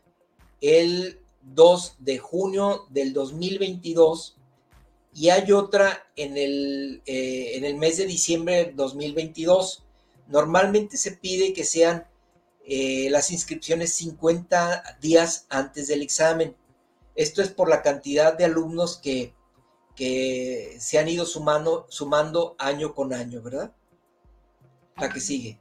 el 0.61 1.19
2 1.41 1.95
de 1.99 2.17
junio 2.17 2.85
del 2.89 3.13
2022 3.13 4.37
y 5.13 5.29
hay 5.29 5.51
otra 5.51 6.07
en 6.15 6.37
el, 6.37 7.01
eh, 7.05 7.51
en 7.55 7.65
el 7.65 7.75
mes 7.75 7.97
de 7.97 8.05
diciembre 8.05 8.65
del 8.65 8.75
2022. 8.75 9.83
Normalmente 10.27 10.95
se 10.95 11.11
pide 11.11 11.53
que 11.53 11.65
sean 11.65 12.07
eh, 12.65 13.09
las 13.09 13.31
inscripciones 13.31 13.93
50 13.95 14.97
días 15.01 15.45
antes 15.49 15.87
del 15.87 16.01
examen. 16.01 16.55
Esto 17.15 17.41
es 17.41 17.49
por 17.49 17.69
la 17.69 17.81
cantidad 17.81 18.37
de 18.37 18.45
alumnos 18.45 18.97
que, 18.97 19.33
que 19.95 20.77
se 20.79 20.99
han 20.99 21.07
ido 21.07 21.25
sumando, 21.25 21.85
sumando 21.89 22.55
año 22.57 22.93
con 22.93 23.13
año, 23.13 23.41
¿verdad? 23.41 23.73
La 24.97 25.09
que 25.09 25.19
sigue. 25.19 25.59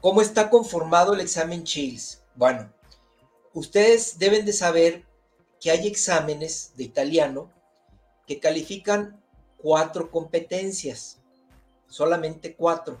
¿Cómo 0.00 0.20
está 0.20 0.50
conformado 0.50 1.14
el 1.14 1.20
examen 1.20 1.64
Chills? 1.64 2.22
Bueno, 2.34 2.70
ustedes 3.54 4.18
deben 4.18 4.44
de 4.44 4.52
saber 4.52 5.06
que 5.60 5.70
hay 5.70 5.86
exámenes 5.86 6.72
de 6.76 6.84
italiano 6.84 7.50
que 8.26 8.38
califican 8.38 9.22
cuatro 9.56 10.10
competencias, 10.10 11.22
solamente 11.88 12.54
cuatro. 12.54 13.00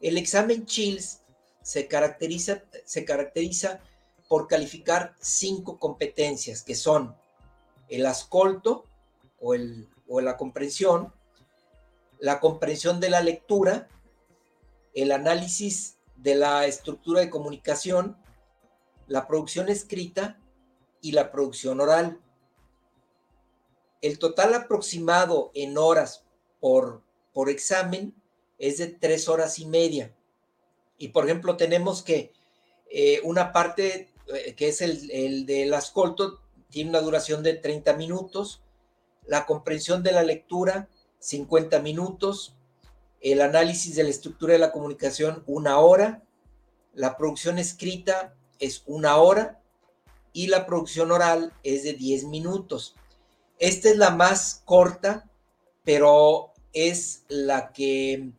El 0.00 0.16
examen 0.16 0.64
Chills 0.64 1.22
se 1.62 1.88
caracteriza, 1.88 2.62
se 2.84 3.04
caracteriza 3.04 3.80
por 4.28 4.48
calificar 4.48 5.14
cinco 5.20 5.78
competencias, 5.78 6.62
que 6.62 6.74
son 6.74 7.16
el 7.88 8.06
ascolto 8.06 8.84
o, 9.40 9.54
el, 9.54 9.88
o 10.08 10.20
la 10.20 10.36
comprensión, 10.36 11.12
la 12.18 12.40
comprensión 12.40 13.00
de 13.00 13.10
la 13.10 13.20
lectura, 13.20 13.88
el 14.94 15.12
análisis 15.12 15.98
de 16.16 16.34
la 16.34 16.66
estructura 16.66 17.20
de 17.20 17.30
comunicación, 17.30 18.16
la 19.06 19.26
producción 19.26 19.68
escrita 19.68 20.40
y 21.00 21.12
la 21.12 21.30
producción 21.30 21.80
oral. 21.80 22.20
El 24.00 24.18
total 24.18 24.54
aproximado 24.54 25.50
en 25.54 25.76
horas 25.76 26.24
por, 26.60 27.02
por 27.32 27.50
examen 27.50 28.14
es 28.58 28.78
de 28.78 28.86
tres 28.86 29.28
horas 29.28 29.58
y 29.58 29.66
media. 29.66 30.14
Y 30.96 31.08
por 31.08 31.24
ejemplo, 31.24 31.56
tenemos 31.56 32.02
que 32.02 32.32
eh, 32.88 33.20
una 33.24 33.52
parte 33.52 34.13
que 34.56 34.68
es 34.68 34.80
el, 34.80 35.10
el 35.10 35.46
del 35.46 35.72
ascolto 35.74 36.40
tiene 36.70 36.90
una 36.90 37.00
duración 37.00 37.42
de 37.42 37.54
30 37.54 37.94
minutos, 37.94 38.62
la 39.26 39.46
comprensión 39.46 40.02
de 40.02 40.12
la 40.12 40.22
lectura 40.22 40.88
50 41.20 41.80
minutos, 41.80 42.54
el 43.20 43.40
análisis 43.40 43.94
de 43.96 44.04
la 44.04 44.10
estructura 44.10 44.52
de 44.52 44.58
la 44.58 44.72
comunicación 44.72 45.42
una 45.46 45.78
hora, 45.78 46.22
la 46.92 47.16
producción 47.16 47.58
escrita 47.58 48.34
es 48.58 48.82
una 48.86 49.16
hora 49.16 49.60
y 50.32 50.48
la 50.48 50.66
producción 50.66 51.10
oral 51.10 51.52
es 51.62 51.84
de 51.84 51.94
10 51.94 52.24
minutos. 52.24 52.94
Esta 53.58 53.88
es 53.88 53.96
la 53.96 54.10
más 54.10 54.62
corta, 54.64 55.30
pero 55.84 56.52
es 56.72 57.22
la 57.28 57.72
que 57.72 58.30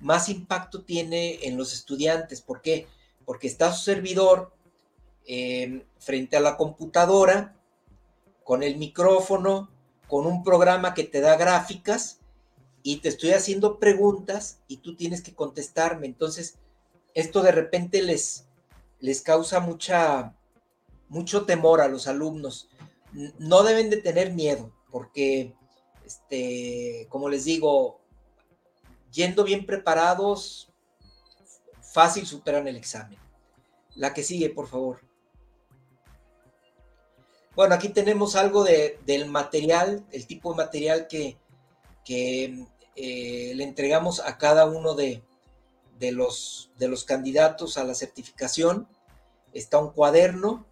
más 0.00 0.28
impacto 0.28 0.82
tiene 0.82 1.46
en 1.46 1.56
los 1.56 1.72
estudiantes. 1.72 2.40
¿Por 2.40 2.62
qué? 2.62 2.88
Porque 3.24 3.46
está 3.46 3.72
su 3.72 3.84
servidor 3.84 4.52
eh, 5.26 5.84
frente 5.98 6.36
a 6.36 6.40
la 6.40 6.56
computadora, 6.56 7.56
con 8.44 8.62
el 8.62 8.76
micrófono, 8.76 9.70
con 10.08 10.26
un 10.26 10.42
programa 10.42 10.94
que 10.94 11.04
te 11.04 11.20
da 11.20 11.36
gráficas 11.36 12.20
y 12.82 12.96
te 12.96 13.08
estoy 13.08 13.30
haciendo 13.30 13.78
preguntas 13.78 14.60
y 14.68 14.78
tú 14.78 14.96
tienes 14.96 15.22
que 15.22 15.34
contestarme. 15.34 16.06
Entonces, 16.06 16.58
esto 17.14 17.42
de 17.42 17.52
repente 17.52 18.02
les, 18.02 18.46
les 19.00 19.22
causa 19.22 19.60
mucha 19.60 20.34
mucho 21.12 21.44
temor 21.44 21.82
a 21.82 21.88
los 21.88 22.08
alumnos. 22.08 22.68
No 23.38 23.62
deben 23.62 23.90
de 23.90 23.98
tener 23.98 24.32
miedo, 24.32 24.72
porque, 24.90 25.54
este, 26.06 27.06
como 27.10 27.28
les 27.28 27.44
digo, 27.44 28.00
yendo 29.12 29.44
bien 29.44 29.66
preparados, 29.66 30.72
fácil 31.82 32.26
superan 32.26 32.66
el 32.66 32.76
examen. 32.76 33.18
La 33.94 34.14
que 34.14 34.22
sigue, 34.22 34.48
por 34.48 34.66
favor. 34.68 35.00
Bueno, 37.54 37.74
aquí 37.74 37.90
tenemos 37.90 38.34
algo 38.34 38.64
de, 38.64 38.98
del 39.04 39.26
material, 39.26 40.06
el 40.10 40.26
tipo 40.26 40.50
de 40.50 40.56
material 40.56 41.06
que, 41.06 41.36
eh, 42.96 43.52
le 43.54 43.64
entregamos 43.64 44.20
a 44.20 44.38
cada 44.38 44.66
uno 44.66 44.94
de, 44.94 45.22
los, 46.00 46.70
candidatos 47.06 47.76
a 47.76 47.84
la 47.84 47.94
certificación. 47.94 48.88
Está 49.52 49.78
un 49.78 49.90
cuaderno, 49.90 50.64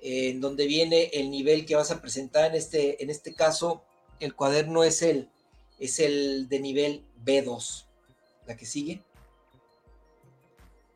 en 0.00 0.40
donde 0.40 0.66
viene 0.66 1.04
el 1.12 1.30
nivel 1.30 1.66
que 1.66 1.76
vas 1.76 1.92
a 1.92 2.00
presentar. 2.00 2.46
En 2.50 2.56
este, 2.56 3.00
en 3.00 3.08
este 3.08 3.32
caso, 3.32 3.84
el 4.18 4.34
cuaderno 4.34 4.82
es 4.82 5.02
el, 5.02 5.30
es 5.78 6.00
el 6.00 6.48
de 6.48 6.58
nivel 6.58 7.04
B2. 7.24 7.86
La 8.48 8.56
que 8.56 8.66
sigue. 8.66 9.00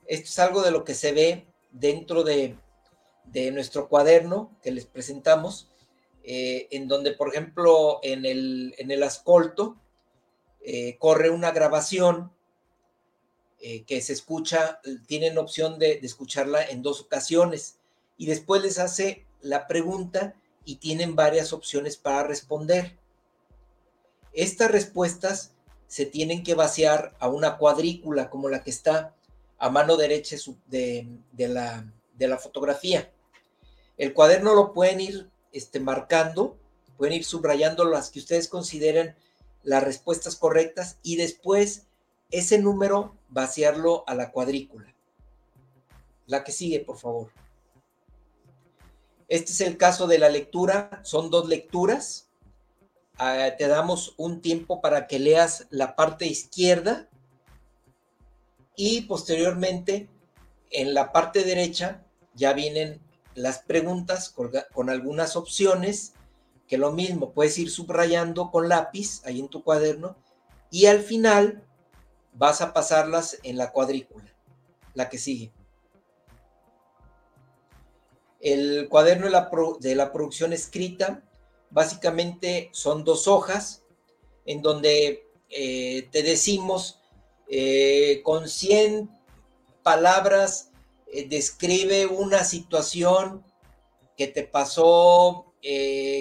Esto 0.09 0.29
es 0.29 0.39
algo 0.41 0.63
de 0.63 0.73
lo 0.73 0.83
que 0.83 0.95
se 0.95 1.13
ve 1.13 1.47
dentro 1.71 2.25
de, 2.25 2.57
nuestro 3.53 3.89
cuaderno 3.89 4.57
que 4.63 4.71
les 4.71 4.87
presentamos, 4.87 5.69
eh, 6.25 6.69
en 6.71 6.89
donde, 6.89 7.13
por 7.13 7.29
ejemplo, 7.29 8.01
en 8.03 8.25
el, 8.25 8.75
en 8.79 8.91
el 8.91 9.03
ascolto 9.03 9.77
eh, 10.63 10.97
corre 10.99 11.31
una 11.31 11.53
grabación 11.53 12.33
eh, 13.61 13.85
que 13.85 14.01
se 14.01 14.13
escucha, 14.13 14.81
tienen 15.07 15.39
opción 15.39 15.79
de, 15.79 16.01
de 16.01 16.07
escucharla 16.07 16.65
en 16.65 16.83
dos 16.83 17.03
ocasiones 17.03 17.79
y 18.17 18.27
después 18.27 18.63
les 18.63 18.79
hace 18.79 19.27
la 19.41 19.67
pregunta 19.67 20.35
y 20.65 20.77
tienen 20.77 21.15
varias 21.15 21.53
opciones 21.53 21.97
para 21.97 22.25
responder. 22.25 22.97
Estas 24.33 24.71
respuestas 24.71 25.53
se 25.87 26.07
tienen 26.07 26.43
que 26.43 26.55
vaciar 26.55 27.15
a 27.21 27.29
una 27.29 27.59
cuadrícula 27.59 28.31
como 28.31 28.49
la 28.49 28.63
que 28.63 28.71
está 28.71 29.15
a 29.59 29.71
mano 29.71 29.97
derecha 29.97 30.37
de, 30.67 31.09
la, 31.37 31.91
de 32.15 32.29
la, 32.29 32.39
fotografía. 32.39 33.11
El 33.97 34.13
cuaderno 34.13 34.55
lo 34.55 34.73
pueden 34.73 35.01
ir 35.01 35.31
este, 35.53 35.81
marcando, 35.81 36.59
pueden 36.97 37.15
ir 37.15 37.25
subrayando 37.25 37.85
las 37.85 38.11
que 38.11 38.19
ustedes 38.19 38.49
consideren 38.49 39.17
las 39.63 39.83
respuestas 39.83 40.37
correctas 40.37 40.99
y 41.03 41.17
después 41.17 41.87
ese 42.31 42.59
número 42.59 43.17
vaciarlo 43.29 44.05
a 44.07 44.15
la 44.15 44.31
cuadrícula. 44.31 44.95
La 46.27 46.45
que 46.45 46.53
sigue, 46.53 46.81
por 46.81 46.99
favor. 46.99 47.31
Este 49.29 49.53
es 49.53 49.61
el 49.61 49.77
caso 49.77 50.07
de 50.07 50.19
la 50.19 50.29
lectura, 50.29 51.01
son 51.03 51.31
dos 51.31 51.49
lecturas. 51.49 52.29
Ah, 53.19 53.51
te 53.57 53.67
damos 53.67 54.15
un 54.19 54.41
tiempo 54.41 54.81
para 54.81 55.07
que 55.07 55.19
leas 55.19 55.67
la 55.71 55.97
parte 55.97 56.27
izquierda 56.27 57.09
y 58.77 59.03
posteriormente 59.03 60.09
en 60.71 60.95
la 60.95 61.13
parte 61.13 61.43
derecha 61.43 62.05
ya 62.35 62.53
vienen 62.53 63.01
las 63.37 63.61
preguntas 63.61 64.35
con, 64.75 64.91
algunas 64.91 65.37
opciones 65.37 66.15
que 66.67 66.79
lo 66.79 66.91
mismo 66.91 67.33
puedes 67.33 67.57
ir 67.59 67.71
subrayando 67.71 68.51
con 68.51 68.69
lápiz 68.69 69.23
ahí 69.25 69.39
en 69.39 69.49
tu 69.49 69.63
cuaderno 69.63 70.17
y 70.71 70.87
al 70.87 71.01
final 71.01 71.63
vas 72.33 72.61
a 72.61 72.73
pasarlas 72.73 73.39
en 73.45 73.57
la 73.57 73.71
cuadrícula, 73.71 74.35
la 74.95 75.09
que 75.09 75.19
sigue. 75.19 75.53
El 78.41 78.89
cuaderno 78.89 79.27
de 79.27 79.33
la, 79.33 79.51
de 79.81 79.95
la 79.95 80.13
producción 80.13 80.53
escrita 80.53 81.23
básicamente 81.71 82.71
son 82.73 83.05
dos 83.05 83.29
hojas 83.29 83.85
en 84.47 84.63
donde 84.63 85.29
eh, 85.51 86.09
te 86.11 86.23
decimos 86.23 87.01
eh, 87.49 88.23
con 88.25 88.49
100 88.49 89.11
palabras 89.83 90.66
eh, 91.07 91.29
describe 91.29 92.07
una 92.07 92.45
situación 92.45 93.45
que 94.17 94.27
te 94.27 94.45
pasó 94.45 95.43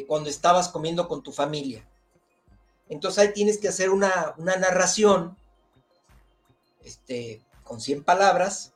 cuando 0.08 0.27
estabas 0.27 0.70
comiendo 0.70 1.08
con 1.08 1.22
tu 1.22 1.32
familia. 1.32 1.88
Entonces 2.89 3.20
ahí 3.20 3.34
tienes 3.34 3.60
que 3.60 3.68
hacer 3.68 3.92
una, 3.92 4.34
una 4.39 4.56
narración 4.56 5.38
este, 6.84 7.46
con 7.63 7.82
100 7.82 8.04
palabras, 8.04 8.74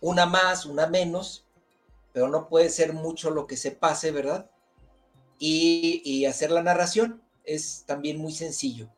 una 0.00 0.26
más, 0.26 0.64
una 0.64 0.86
menos, 0.86 1.44
pero 2.12 2.28
no 2.28 2.48
puede 2.48 2.70
ser 2.70 2.92
mucho 2.92 3.30
lo 3.30 3.46
que 3.46 3.56
se 3.56 3.72
pase, 3.72 4.12
¿verdad? 4.12 4.50
Y, 5.38 6.24
hacer 6.26 6.50
la 6.50 6.62
narración 6.62 7.22
es 7.42 7.84
también 7.86 8.18
muy 8.18 8.32
sencillo. 8.32 8.88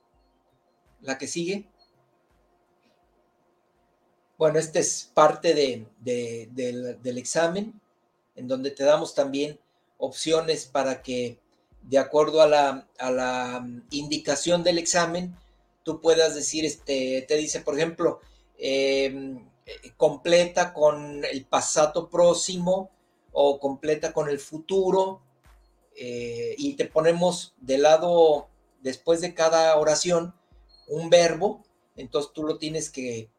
La 1.00 1.16
que 1.18 1.26
sigue. 1.26 1.68
Bueno, 4.38 4.58
esta 4.58 4.80
es 4.80 5.10
parte 5.14 5.54
del 5.54 7.18
examen, 7.18 7.80
en 8.34 8.48
donde 8.48 8.70
te 8.70 8.84
damos 8.84 9.14
también 9.14 9.58
opciones 9.96 10.66
para 10.66 11.02
que, 11.02 11.38
de 11.82 11.98
acuerdo 11.98 12.42
a 12.42 12.46
la, 12.46 12.86
la 13.00 13.66
indicación 13.90 14.62
del 14.62 14.76
examen, 14.76 15.34
tú 15.84 16.02
puedas 16.02 16.34
decir, 16.34 16.66
este, 16.66 17.24
te 17.26 17.36
dice, 17.36 17.60
por 17.60 17.76
ejemplo, 17.76 18.20
em, 18.58 19.38
eh, 19.64 19.92
completa 19.96 20.74
con 20.74 21.24
el 21.24 21.46
pasado 21.46 22.10
próximo 22.10 22.90
o 23.32 23.58
completa 23.58 24.12
con 24.12 24.28
el 24.28 24.38
futuro, 24.38 25.22
eh, 25.96 26.54
y 26.58 26.74
te 26.74 26.84
ponemos 26.84 27.54
de 27.58 27.78
lado, 27.78 28.48
después 28.82 29.22
de 29.22 29.32
cada 29.32 29.76
oración, 29.78 30.34
un 30.88 31.08
verbo, 31.08 31.64
entonces 31.96 32.32
tú 32.34 32.42
lo 32.44 32.58
tienes 32.58 32.90
que, 32.90 33.30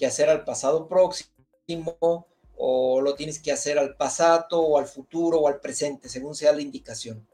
que 0.00 0.06
hacer 0.06 0.30
al 0.30 0.44
pasado 0.44 0.88
próximo 0.88 2.26
o 2.56 3.02
lo 3.02 3.14
tienes 3.14 3.38
que 3.38 3.52
hacer 3.52 3.78
al 3.78 3.96
pasado 3.96 4.60
o 4.62 4.78
al 4.78 4.86
futuro 4.86 5.40
o 5.40 5.46
al 5.46 5.60
presente, 5.60 6.08
según 6.08 6.34
sea 6.34 6.54
la 6.54 6.62
indicación. 6.62 7.28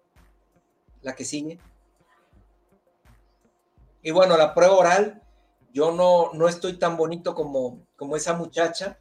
La 1.02 1.14
que 1.14 1.24
sigue. 1.24 1.60
Y 4.02 4.10
bueno, 4.10 4.36
la 4.36 4.52
prueba 4.52 4.74
oral, 4.74 5.22
yo 5.72 5.92
no, 5.92 6.32
no 6.32 6.48
estoy 6.48 6.76
tan 6.76 6.96
bonito 6.96 7.36
como, 7.36 7.86
como 7.94 8.16
esa 8.16 8.32
muchacha, 8.32 8.98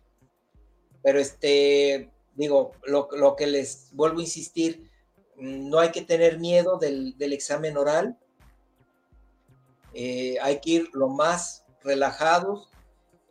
pero 1.02 1.20
este, 1.20 2.12
digo, 2.36 2.72
lo, 2.84 3.36
que 3.36 3.48
les 3.48 3.90
vuelvo 3.94 4.20
a 4.20 4.24
insistir, 4.24 4.92
no 5.38 5.80
hay 5.80 5.92
que 5.92 6.04
tener 6.04 6.38
miedo 6.38 6.78
del, 6.78 7.16
examen 7.34 7.78
oral, 7.78 8.20
eh, 9.96 10.38
hay 10.40 10.62
que 10.62 10.70
ir 10.70 10.90
lo 10.94 11.08
más 11.08 11.66
relajados, 11.84 12.70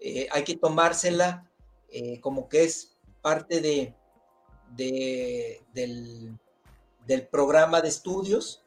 eh, 0.07 0.29
hay 0.31 0.45
que 0.45 0.55
tomársela 0.59 1.51
eh, 1.88 2.21
como 2.21 2.47
que 2.47 2.62
es 2.64 2.95
parte 3.23 3.62
de, 3.62 3.95
del, 5.73 6.38
programa 7.31 7.81
de 7.81 7.88
estudios 7.88 8.62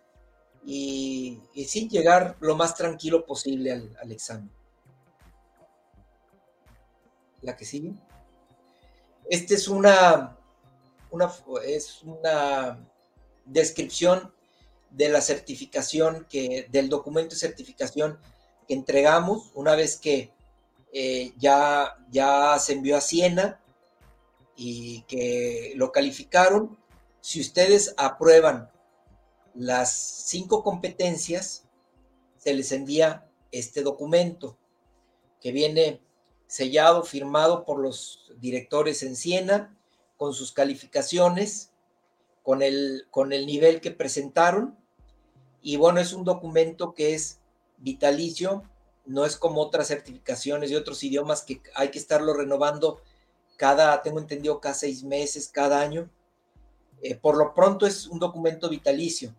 y, 0.65 1.39
sí 1.67 1.87
llegar 1.89 2.37
lo 2.39 2.55
más 2.55 2.73
tranquilo 2.73 3.23
posible 3.27 3.71
al, 3.71 4.11
examen. 4.11 4.49
La 7.43 7.55
que 7.55 7.65
sigue. 7.65 7.93
Esta 9.29 9.53
es 9.53 9.67
una, 9.67 10.35
una, 11.11 11.31
es 11.63 12.01
una 12.01 12.83
descripción 13.45 14.33
de 14.89 15.09
la 15.09 15.21
certificación 15.21 16.25
que, 16.27 16.67
del 16.71 16.89
documento 16.89 17.35
de 17.35 17.41
certificación 17.41 18.17
que 18.67 18.73
entregamos 18.73 19.51
una 19.53 19.75
vez 19.75 19.97
que 19.97 20.35
eh, 20.99 21.35
ya, 21.37 21.95
ya 22.09 22.57
se 22.57 22.73
envió 22.73 22.97
a 22.97 23.01
Siena 23.01 23.61
y 24.55 25.03
que 25.03 25.73
lo 25.75 25.91
calificaron. 25.91 26.75
Si 27.21 27.39
ustedes 27.39 27.93
aprueban 27.97 28.71
las 29.53 29.95
cinco 30.25 30.63
competencias, 30.63 31.67
se 32.39 32.51
les 32.55 32.71
envía 32.71 33.29
este 33.51 33.83
documento 33.83 34.57
que 35.39 35.51
viene 35.51 36.01
sellado, 36.47 37.03
firmado 37.03 37.63
por 37.63 37.77
los 37.77 38.33
directores 38.39 39.03
en 39.03 39.15
Siena, 39.15 39.77
con 40.17 40.33
sus 40.33 40.51
calificaciones, 40.51 41.73
con 42.41 42.63
el, 42.63 43.05
con 43.11 43.33
el 43.33 43.45
nivel 43.45 43.81
que 43.81 43.91
presentaron. 43.91 44.75
Y 45.61 45.75
bueno, 45.75 45.99
es 45.99 46.11
un 46.11 46.23
documento 46.23 46.95
que 46.95 47.13
es 47.13 47.39
vitalicio, 47.77 48.63
no 49.07 49.25
es 49.25 49.37
como 49.37 49.61
otras 49.61 49.87
certificaciones 49.87 50.69
de 50.69 50.77
otros 50.77 51.03
idiomas 51.03 51.41
que 51.41 51.61
hay 51.75 51.89
que 51.89 51.99
estarlo 51.99 52.33
renovando 52.33 53.01
cada, 53.57 54.01
tengo 54.03 54.19
entendido, 54.19 54.61
cada 54.61 54.75
seis 54.75 55.03
meses, 55.03 55.49
cada 55.49 55.81
año. 55.81 56.09
Eh, 57.01 57.15
por 57.15 57.37
lo 57.37 57.53
pronto 57.53 57.85
es 57.85 58.07
un 58.07 58.19
documento 58.19 58.69
vitalicio. 58.69 59.35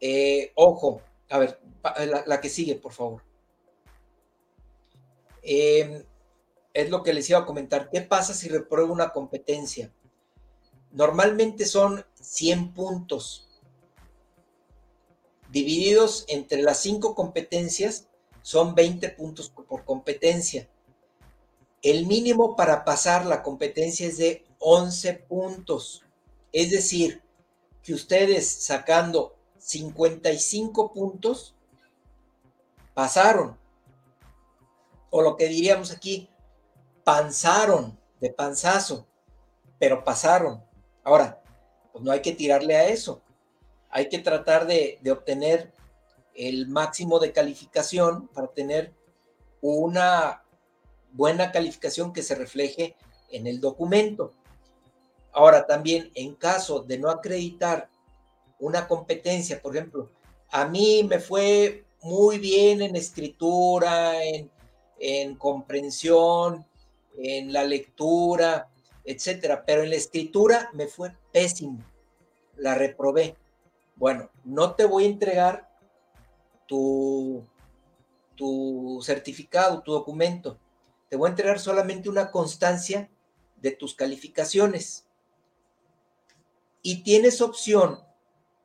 Eh, 0.00 0.52
ojo, 0.54 1.00
a 1.30 1.38
ver, 1.38 1.60
la, 2.26 2.40
que 2.40 2.48
sigue, 2.48 2.74
por 2.74 2.92
favor. 2.92 3.22
Em, 5.42 6.04
es 6.74 6.90
lo 6.90 7.02
que 7.02 7.12
les 7.12 7.28
iba 7.30 7.40
a 7.40 7.46
comentar. 7.46 7.90
¿Qué 7.90 8.02
pasa 8.02 8.34
si 8.34 8.48
repruebo 8.48 8.92
una 8.92 9.10
competencia? 9.10 9.92
Normalmente 10.90 11.64
son 11.66 12.04
100 12.20 12.74
puntos. 12.74 13.48
Divididos 15.50 16.24
entre 16.28 16.62
las 16.62 16.78
cinco 16.78 17.14
competencias, 17.14 18.08
son 18.42 18.74
20 18.74 19.08
puntos 19.10 19.50
por 19.50 19.84
competencia. 19.84 20.68
El 21.80 22.06
mínimo 22.06 22.54
para 22.54 22.84
pasar 22.84 23.26
la 23.26 23.42
competencia 23.42 24.06
es 24.06 24.18
de 24.18 24.44
11 24.58 25.14
puntos. 25.14 26.04
Es 26.52 26.70
decir, 26.70 27.22
que 27.82 27.94
ustedes 27.94 28.48
sacando 28.48 29.36
55 29.58 30.92
puntos 30.92 31.54
pasaron. 32.94 33.58
O 35.10 35.22
lo 35.22 35.36
que 35.36 35.48
diríamos 35.48 35.90
aquí, 35.90 36.28
panzaron 37.04 37.98
de 38.20 38.30
panzazo, 38.30 39.06
pero 39.78 40.04
pasaron. 40.04 40.64
Ahora, 41.02 41.42
pues 41.92 42.04
no 42.04 42.12
hay 42.12 42.22
que 42.22 42.32
tirarle 42.32 42.76
a 42.76 42.88
eso. 42.88 43.22
Hay 43.90 44.08
que 44.08 44.18
tratar 44.18 44.66
de, 44.66 44.98
de 45.02 45.10
obtener 45.10 45.72
el 46.34 46.68
máximo 46.68 47.18
de 47.18 47.32
calificación 47.32 48.28
para 48.28 48.48
tener 48.48 48.92
una 49.60 50.42
buena 51.12 51.52
calificación 51.52 52.12
que 52.12 52.22
se 52.22 52.34
refleje 52.34 52.96
en 53.30 53.46
el 53.46 53.60
documento. 53.60 54.32
Ahora, 55.32 55.66
también 55.66 56.10
en 56.14 56.34
caso 56.34 56.80
de 56.80 56.98
no 56.98 57.10
acreditar 57.10 57.88
una 58.58 58.86
competencia, 58.86 59.60
por 59.60 59.76
ejemplo, 59.76 60.10
a 60.50 60.66
mí 60.66 61.02
me 61.08 61.18
fue 61.18 61.84
muy 62.02 62.38
bien 62.38 62.82
en 62.82 62.96
escritura, 62.96 64.22
en, 64.22 65.34
comprensión, 65.36 66.64
en 67.18 67.52
la 67.52 67.64
lectura, 67.64 68.68
etcétera. 69.04 69.64
Pero 69.64 69.82
en 69.82 69.90
la 69.90 69.96
escritura 69.96 70.70
me 70.74 70.86
fue 70.86 71.16
pésimo. 71.32 71.78
La 72.56 72.74
reprobé. 72.74 73.36
Bueno, 73.96 74.30
no 74.44 74.74
te 74.74 74.84
voy 74.84 75.04
a 75.04 75.08
entregar 75.08 75.71
tu, 76.72 77.46
tu 78.34 79.02
certificado, 79.02 79.82
tu 79.82 79.92
documento. 79.92 80.58
Te 81.10 81.16
voy 81.16 81.26
a 81.26 81.30
entregar 81.32 81.60
solamente 81.60 82.08
una 82.08 82.30
constancia 82.30 83.10
de 83.60 83.72
tus 83.72 83.94
calificaciones. 83.94 85.04
Y 86.80 87.02
tienes 87.02 87.42
opción 87.42 88.00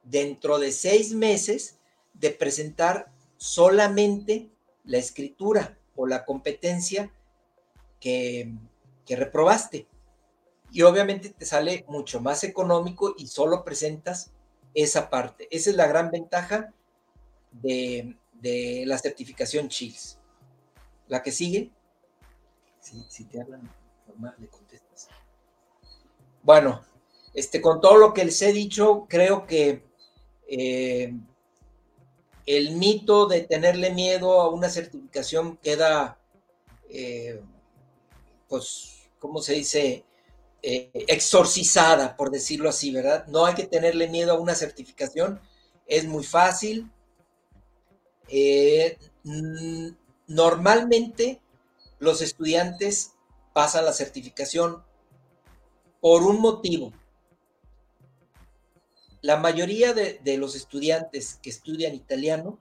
dentro 0.03 0.57
de 0.57 0.71
seis 0.71 1.13
meses 1.13 1.79
de 2.13 2.29
presentar 2.29 3.11
solamente 3.35 4.49
la 4.85 4.99
escritura 4.99 5.77
o 5.97 6.07
la 6.07 6.23
competencia 6.23 7.11
que, 7.99 8.53
que 9.05 9.17
reprobaste. 9.17 9.85
Y 10.71 10.83
obviamente 10.83 11.31
te 11.31 11.45
sale 11.45 11.83
mucho 11.89 12.21
más 12.21 12.45
económico 12.45 13.15
y 13.17 13.27
solo 13.27 13.65
presentas 13.65 14.31
esa 14.73 15.09
parte. 15.09 15.49
Esa 15.51 15.71
es 15.71 15.75
la 15.75 15.87
gran 15.87 16.09
ventaja 16.09 16.73
de, 17.51 18.15
la 18.85 18.97
certificación 18.97 19.67
CHILS. 19.67 20.19
La 21.07 21.23
que 21.23 21.31
sigue, 21.31 21.71
si, 22.79 23.25
te 23.25 23.41
hablan 23.41 23.69
normal, 24.07 24.35
le 24.39 24.47
contestas. 24.47 25.09
Bueno, 26.43 26.83
este, 27.33 27.61
con 27.61 27.81
todo 27.81 27.97
lo 27.97 28.13
que 28.13 28.25
les 28.25 28.41
he 28.41 28.53
dicho, 28.53 29.05
creo 29.09 29.45
que 29.45 29.83
eh, 30.47 31.13
el 32.45 32.75
mito 32.75 33.27
de 33.27 33.41
tenerle 33.41 33.91
miedo 33.91 34.41
a 34.41 34.49
una 34.49 34.69
certificación 34.69 35.57
queda, 35.57 36.17
eh, 36.89 37.41
pues, 38.47 39.09
¿cómo 39.19 39.41
se 39.41 39.53
dice? 39.53 40.05
Eh, 40.63 40.89
exorcizada, 41.07 42.17
por 42.17 42.31
decirlo 42.31 42.69
así, 42.69 42.91
¿verdad? 42.91 43.27
No 43.27 43.45
hay 43.45 43.53
que 43.53 43.67
tenerle 43.67 44.07
miedo 44.07 44.33
a 44.33 44.39
una 44.39 44.55
certificación, 44.55 45.39
es 45.85 46.05
muy 46.05 46.23
fácil. 46.23 46.91
Eh, 48.29 48.97
normalmente 50.27 51.41
los 51.99 52.21
estudiantes 52.21 53.13
pasan 53.53 53.85
la 53.85 53.93
certificación 53.93 54.83
por 56.01 56.23
un 56.23 56.39
motivo. 56.39 56.93
La 59.21 59.37
mayoría 59.37 59.93
de, 59.93 60.19
de 60.23 60.37
los 60.37 60.55
estudiantes 60.55 61.39
que 61.41 61.49
estudian 61.49 61.95
italiano 61.95 62.59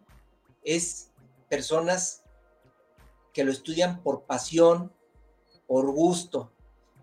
es 0.65 1.11
personas 1.49 2.23
que 3.33 3.45
lo 3.45 3.53
estudian 3.53 4.03
por 4.03 4.23
pasión, 4.23 4.91
por 5.67 5.91
gusto, 5.93 6.51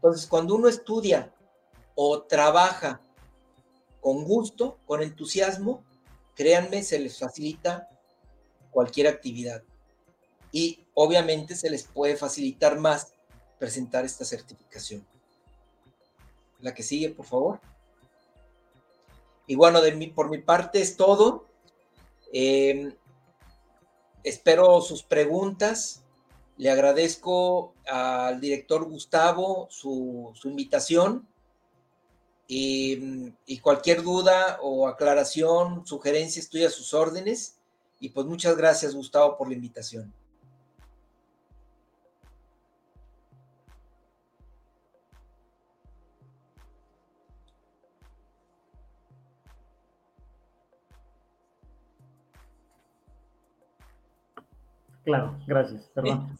entonces, 0.03 0.27
cuando 0.27 0.55
uno 0.55 0.67
estudia 0.67 1.33
o 1.95 2.23
trabaja 2.23 2.99
con 4.01 4.25
gusto, 4.25 4.77
con 4.85 5.01
entusiasmo, 5.01 5.81
créanme, 6.35 6.83
se 6.83 6.99
les 6.99 7.17
facilita 7.17 7.87
cualquier 8.73 9.07
actividad. 9.07 9.63
Y 10.51 10.85
obviamente 10.93 11.55
se 11.55 11.69
les 11.69 11.83
puede 11.83 12.17
facilitar 12.17 12.77
más 12.77 13.13
presentar 13.59 14.03
esta 14.03 14.25
certificación. 14.25 15.05
La 16.59 16.73
que 16.73 16.83
sigue, 16.83 17.09
por 17.09 17.25
favor. 17.25 17.61
Y 19.47 19.55
bueno, 19.55 19.81
de 19.81 19.93
mi, 19.93 20.07
por 20.07 20.29
mi 20.29 20.39
parte 20.39 20.81
es 20.81 20.97
todo. 20.97 21.45
Em, 22.31 22.93
espero 24.23 24.81
sus 24.81 25.03
preguntas. 25.03 26.03
Le 26.57 26.69
agradezco 26.69 27.73
al 27.87 28.39
director 28.39 28.85
Gustavo 28.85 29.67
su, 29.69 30.33
invitación 30.43 31.27
y, 32.47 33.31
y, 33.45 33.59
cualquier 33.59 34.03
duda 34.03 34.59
o 34.61 34.87
aclaración, 34.87 35.85
sugerencia, 35.87 36.39
estoy 36.39 36.63
a 36.63 36.69
sus 36.69 36.93
órdenes. 36.93 37.57
Y 38.03 38.09
pues 38.09 38.27
muchas 38.27 38.57
gracias 38.57 38.93
Gustavo 38.93 39.37
por 39.37 39.47
la 39.47 39.53
invitación. 39.53 40.11
Claro, 55.05 55.37
gracias, 55.47 55.89
perdón. 55.93 56.37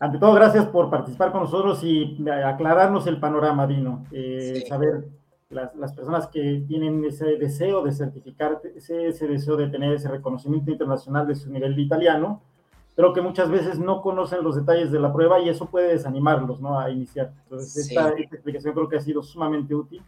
Ante 0.00 0.18
todo, 0.18 0.34
gracias 0.34 0.66
por 0.66 0.90
participar 0.90 1.30
con 1.30 1.42
nosotros 1.42 1.84
y 1.84 2.16
aclararnos 2.28 3.06
el 3.06 3.20
panorama, 3.20 3.64
Dino. 3.68 4.04
Eh, 4.10 4.64
saber 4.68 5.06
las, 5.50 5.74
las, 5.76 5.92
personas 5.92 6.26
que 6.28 6.64
tienen 6.66 7.04
ese 7.04 7.36
deseo 7.36 7.82
de 7.82 7.92
certificar, 7.92 8.60
ese, 8.74 9.08
ese, 9.08 9.28
deseo 9.28 9.56
de 9.56 9.68
tener 9.68 9.92
ese 9.92 10.08
reconocimiento 10.08 10.70
internacional 10.70 11.26
de 11.26 11.34
su 11.36 11.50
nivel 11.50 11.76
de 11.76 11.82
italiano, 11.82 12.42
pero 12.94 13.12
que 13.12 13.20
muchas 13.20 13.50
veces 13.50 13.78
no 13.78 14.02
conocen 14.02 14.42
los 14.42 14.56
detalles 14.56 14.90
de 14.90 14.98
la 14.98 15.12
prueba 15.12 15.38
y 15.40 15.48
eso 15.48 15.66
puede 15.66 15.88
desanimarlos 15.88 16.60
¿no? 16.60 16.78
a 16.78 16.90
iniciar. 16.90 17.32
Entonces, 17.44 17.76
esta, 17.88 18.08
esta, 18.10 18.36
explicación 18.36 18.74
creo 18.74 18.88
que 18.88 18.96
ha 18.96 19.00
sido 19.00 19.22
sumamente 19.22 19.74
útil. 19.74 20.02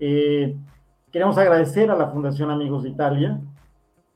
Eh, 0.00 0.56
queremos 1.12 1.38
agradecer 1.38 1.90
a 1.90 1.96
la 1.96 2.08
Fundación 2.08 2.50
Amigos 2.50 2.82
de 2.82 2.88
Italia 2.88 3.40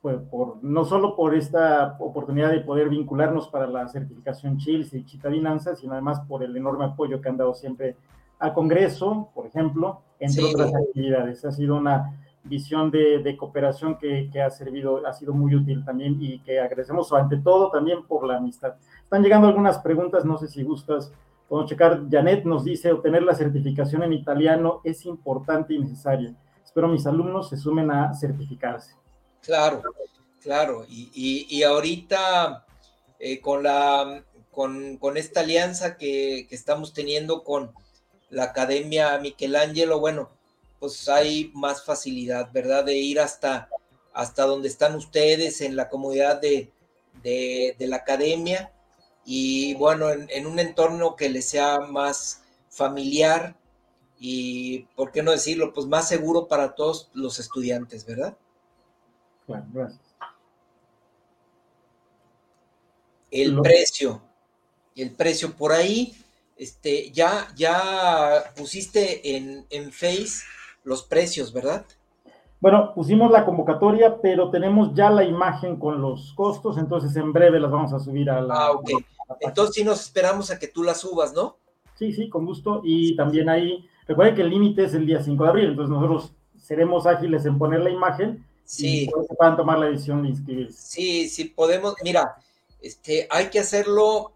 pues, 0.01 0.17
por, 0.29 0.63
no 0.63 0.85
solo 0.85 1.15
por 1.15 1.35
esta 1.35 1.97
oportunidad 1.99 2.51
de 2.51 2.61
poder 2.61 2.89
vincularnos 2.89 3.49
para 3.49 3.67
la 3.67 3.87
certificación 3.87 4.57
Chills 4.57 4.93
y 4.93 5.05
Chitadinanza, 5.05 5.75
sino 5.75 5.93
además 5.93 6.21
por 6.21 6.43
el 6.43 6.55
enorme 6.55 6.85
apoyo 6.85 7.21
que 7.21 7.29
han 7.29 7.37
dado 7.37 7.53
siempre 7.53 7.95
al 8.39 8.53
Congreso, 8.53 9.29
por 9.35 9.45
ejemplo, 9.45 10.01
entre 10.19 10.43
otras 10.43 10.73
actividades. 10.73 11.45
Ha 11.45 11.51
sido 11.51 11.75
una 11.75 12.19
visión 12.43 12.89
de, 12.89 13.19
de 13.19 13.37
cooperación 13.37 13.97
que, 13.97 14.29
que, 14.31 14.41
ha 14.41 14.49
servido, 14.49 15.05
ha 15.05 15.13
sido 15.13 15.33
muy 15.33 15.55
útil 15.55 15.83
también 15.85 16.17
y 16.19 16.39
que 16.39 16.59
agradecemos 16.59 17.11
ante 17.13 17.37
todo 17.37 17.69
también 17.69 18.05
por 18.05 18.25
la 18.25 18.37
amistad. 18.37 18.75
Están 19.03 19.23
llegando 19.23 19.47
algunas 19.47 19.79
preguntas, 19.79 20.25
no 20.25 20.37
sé 20.37 20.47
si 20.47 20.63
gustas, 20.63 21.11
podemos 21.49 21.69
checar. 21.69 22.03
Janet 22.09 22.45
nos 22.45 22.63
dice, 22.63 22.91
obtener 22.91 23.23
la 23.23 23.35
certificación 23.35 24.03
en 24.03 24.13
italiano 24.13 24.81
es 24.83 25.05
importante 25.05 25.73
y 25.73 25.79
necesaria. 25.79 26.33
Espero 26.63 26.87
mis 26.87 27.05
alumnos 27.07 27.49
se 27.49 27.57
sumen 27.57 27.89
a 27.89 28.13
certificarse. 28.13 28.93
Claro, 29.41 29.81
claro. 30.39 30.85
Y, 30.87 31.63
ahorita 31.63 32.65
eh, 33.17 33.41
con, 33.41 33.63
la, 33.63 34.23
con, 34.51 35.17
esta 35.17 35.39
alianza 35.41 35.97
que, 35.97 36.47
estamos 36.51 36.93
teniendo 36.93 37.43
con 37.43 37.71
la 38.29 38.43
Academia 38.45 39.17
Michelangelo, 39.19 39.99
bueno, 39.99 40.29
pues 40.79 41.09
hay 41.09 41.51
más 41.53 41.83
facilidad, 41.83 42.51
¿verdad? 42.51 42.85
De 42.85 42.95
ir 42.95 43.19
hasta, 43.19 43.69
hasta 44.13 44.45
donde 44.45 44.67
están 44.67 44.95
ustedes 44.95 45.61
en 45.61 45.75
la 45.75 45.89
comunidad 45.89 46.39
de, 46.41 46.71
la 47.79 47.97
academia 47.97 48.71
y 49.25 49.73
bueno, 49.75 50.09
en, 50.09 50.27
en, 50.29 50.47
un 50.47 50.59
entorno 50.59 51.15
que 51.15 51.29
les 51.29 51.49
sea 51.49 51.79
más 51.79 52.43
familiar 52.69 53.55
y, 54.19 54.79
¿por 54.95 55.11
qué 55.11 55.23
no 55.23 55.31
decirlo? 55.31 55.73
Pues 55.73 55.87
más 55.87 56.07
seguro 56.07 56.47
para 56.47 56.75
todos 56.75 57.09
los 57.13 57.39
estudiantes, 57.39 58.05
¿verdad? 58.05 58.37
El 63.31 63.59
precio, 63.61 64.21
el 64.95 65.15
precio 65.15 65.55
por 65.55 65.71
ahí, 65.71 66.15
este, 66.59 67.09
ya, 67.11 67.47
ya 67.55 68.53
pusiste 68.55 69.35
en, 69.35 69.65
en 69.71 69.91
Face 69.91 70.43
los 70.83 71.01
precios, 71.03 71.51
¿verdad? 71.51 71.85
Bueno, 72.61 72.93
pusimos 72.93 73.31
la 73.31 73.45
convocatoria, 73.45 74.17
pero 74.21 74.51
tenemos 74.51 74.93
ya 74.93 75.09
la 75.09 75.23
imagen 75.23 75.77
con 75.77 76.01
los 76.01 76.33
costos, 76.33 76.77
entonces 76.77 77.15
en 77.15 77.33
breve 77.33 77.59
las 77.59 77.71
vamos 77.71 77.93
a 77.93 77.99
subir 77.99 78.29
a 78.29 78.41
la. 78.41 78.53
Ah, 78.53 78.71
ok. 78.73 78.91
entonces 79.39 79.75
sí 79.75 79.83
nos 79.83 80.01
esperamos 80.01 80.51
a 80.51 80.59
que 80.59 80.67
tú 80.67 80.83
las 80.83 80.99
subas, 80.99 81.33
¿no? 81.33 81.57
Sí, 81.95 82.11
sí, 82.11 82.29
con 82.29 82.45
gusto. 82.45 82.81
Y 82.83 83.15
también 83.15 83.49
ahí, 83.49 83.87
recuerden 84.07 84.35
que 84.35 84.41
el 84.41 84.49
límite 84.49 84.83
es 84.83 84.93
el 84.93 85.05
día 85.07 85.23
5 85.23 85.43
de 85.43 85.49
abril, 85.49 85.69
entonces 85.69 85.91
nosotros 85.91 86.33
seremos 86.57 87.07
ágiles 87.07 87.45
en 87.45 87.57
poner 87.57 87.79
la 87.79 87.89
imagen 87.89 88.45
Sí. 88.69 89.09
puedan 89.35 89.57
tomar 89.57 89.79
la 89.79 89.87
decisión 89.87 90.21
de 90.21 90.29
inscribirse. 90.29 90.79
Sí, 90.79 91.27
sí, 91.27 91.45
podemos. 91.45 91.95
Mira, 92.03 92.35
este, 92.81 93.27
hay 93.31 93.49
que 93.49 93.59
hacerlo. 93.59 94.31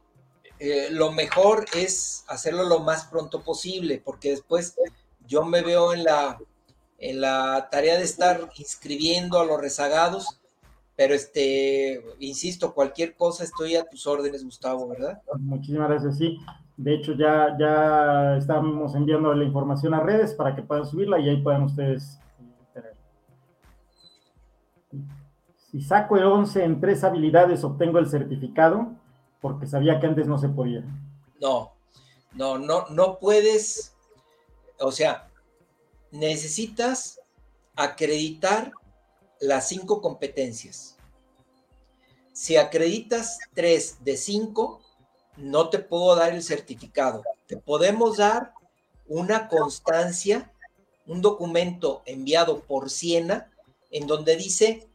Eh, 0.66 0.88
lo 0.92 1.12
mejor 1.12 1.66
es 1.76 2.24
hacerlo 2.30 2.64
lo 2.64 2.80
más 2.80 3.08
pronto 3.08 3.42
posible, 3.42 4.02
porque 4.02 4.30
después 4.30 4.78
yo 5.28 5.44
me 5.44 5.62
veo 5.62 5.94
en 5.94 6.06
la, 6.06 6.40
en 7.00 7.20
la 7.20 7.68
tarea 7.70 7.98
de 7.98 8.06
estar 8.06 8.50
inscribiendo 8.58 9.42
a 9.42 9.46
los 9.46 9.60
rezagados, 9.60 10.40
pero 10.96 11.14
este, 11.14 12.02
insisto, 12.20 12.74
cualquier 12.74 13.14
cosa 13.18 13.44
estoy 13.44 13.76
a 13.76 13.84
tus 13.84 14.08
órdenes, 14.08 14.46
Gustavo, 14.46 14.88
¿verdad? 14.88 15.22
Muchísimas 15.38 15.90
gracias, 15.90 16.18
sí. 16.18 16.38
De 16.78 16.94
hecho, 16.96 17.12
ya, 17.12 17.58
ya 17.60 18.38
estamos 18.38 18.96
enviando 18.96 19.34
la 19.34 19.44
información 19.44 19.94
a 19.94 20.00
redes 20.00 20.34
para 20.34 20.56
que 20.56 20.62
puedan 20.62 20.86
subirla 20.86 21.20
y 21.20 21.28
ahí 21.28 21.44
puedan 21.44 21.64
ustedes 21.64 22.18
Si 25.72 25.82
saco 25.82 26.16
el 26.16 26.24
11 26.24 26.64
en 26.64 26.80
tres 26.80 27.04
habilidades, 27.04 27.66
obtengo 27.66 28.00
el 28.00 28.08
certificado, 28.08 28.94
porque 29.44 29.68
sabía 29.68 30.00
que 30.00 30.08
antes 30.08 30.26
no 30.26 30.38
se 30.38 30.48
podía. 30.48 30.86
No, 31.42 31.74
no, 32.32 32.58
no, 32.58 32.86
no 32.88 33.20
puedes, 33.20 33.94
O 34.80 34.90
sea, 34.90 35.30
necesitas 36.12 37.20
acreditar 37.76 38.72
las 39.42 39.68
cinco 39.68 40.02
competencias. 40.02 40.96
Si 42.32 42.56
acreditas 42.56 43.38
tres 43.54 43.98
de 44.06 44.16
cinco, 44.16 44.82
no 45.36 45.70
te 45.70 45.80
puedo 45.80 46.16
dar 46.16 46.34
el 46.34 46.42
certificado. 46.42 47.22
Te 47.46 47.58
podemos 47.58 48.16
dar 48.16 48.54
una 49.08 49.50
constancia, 49.50 50.54
un 51.06 51.22
documento 51.22 52.02
enviado 52.06 52.62
por 52.62 52.90
Siena, 52.90 53.52
en 53.92 54.08
donde 54.08 54.38
dice 54.38 54.88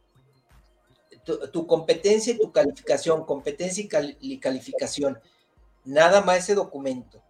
tu, 1.51 1.67
competencia 1.67 2.33
y 2.33 2.37
tu 2.37 2.51
calificación, 2.51 3.25
competencia 3.25 3.87
y 4.19 4.39
calificación. 4.39 5.19
Nada 5.85 6.21
más 6.21 6.39
ese 6.39 6.55
documento. 6.55 7.21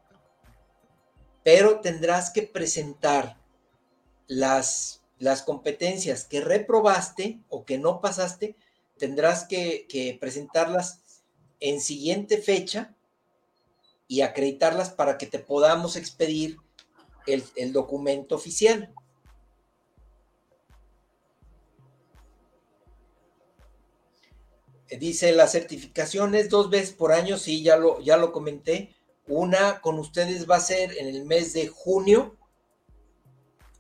Pero 1.44 1.80
tendrás 1.80 2.32
que 2.32 2.44
presentar 2.44 3.38
las, 4.28 5.02
las 5.18 5.42
competencias 5.42 6.24
que 6.24 6.42
reprobaste 6.42 7.40
o 7.50 7.66
que 7.66 7.78
no 7.78 8.02
pasaste, 8.02 8.56
tendrás 8.98 9.46
que, 9.46 9.88
que 9.88 10.18
presentarlas 10.20 11.02
en 11.60 11.82
siguiente 11.82 12.38
fecha 12.38 12.96
y 14.08 14.22
acreditarlas 14.22 14.90
para 14.90 15.18
que 15.18 15.28
te 15.28 15.40
podamos 15.40 15.96
expedir 15.96 16.58
el, 17.28 17.44
el 17.56 17.74
documento 17.74 18.36
oficial. 18.36 18.94
Dice 24.98 25.32
las 25.34 25.52
certificaciones 25.52 26.50
dos 26.50 26.70
veces 26.70 26.94
por 26.94 27.12
año, 27.12 27.38
sí, 27.38 27.62
ya 27.62 27.78
lo, 27.78 28.00
ya 28.02 28.18
lo 28.18 28.32
comenté. 28.32 28.96
Una 29.28 29.82
con 29.82 30.00
ustedes 30.00 30.50
va 30.50 30.56
a 30.56 30.62
ser 30.62 30.98
en 30.98 31.08
el 31.08 31.26
mes 31.26 31.54
de 31.54 31.68
junio 31.68 32.36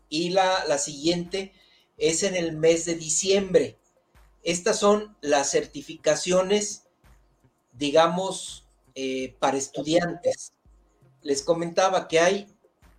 y 0.08 0.30
la, 0.30 0.66
la 0.66 0.78
siguiente 0.78 1.54
es 1.98 2.24
en 2.24 2.36
el 2.36 2.56
mes 2.56 2.86
de 2.86 2.96
diciembre. 2.96 3.78
Estas 4.44 4.80
son 4.80 5.18
las 5.22 5.52
certificaciones, 5.52 6.84
digamos, 7.74 8.68
eh, 8.96 9.36
para 9.40 9.58
estudiantes. 9.58 10.54
Les 11.22 11.42
comentaba 11.42 12.08
que 12.08 12.20
hay 12.20 12.48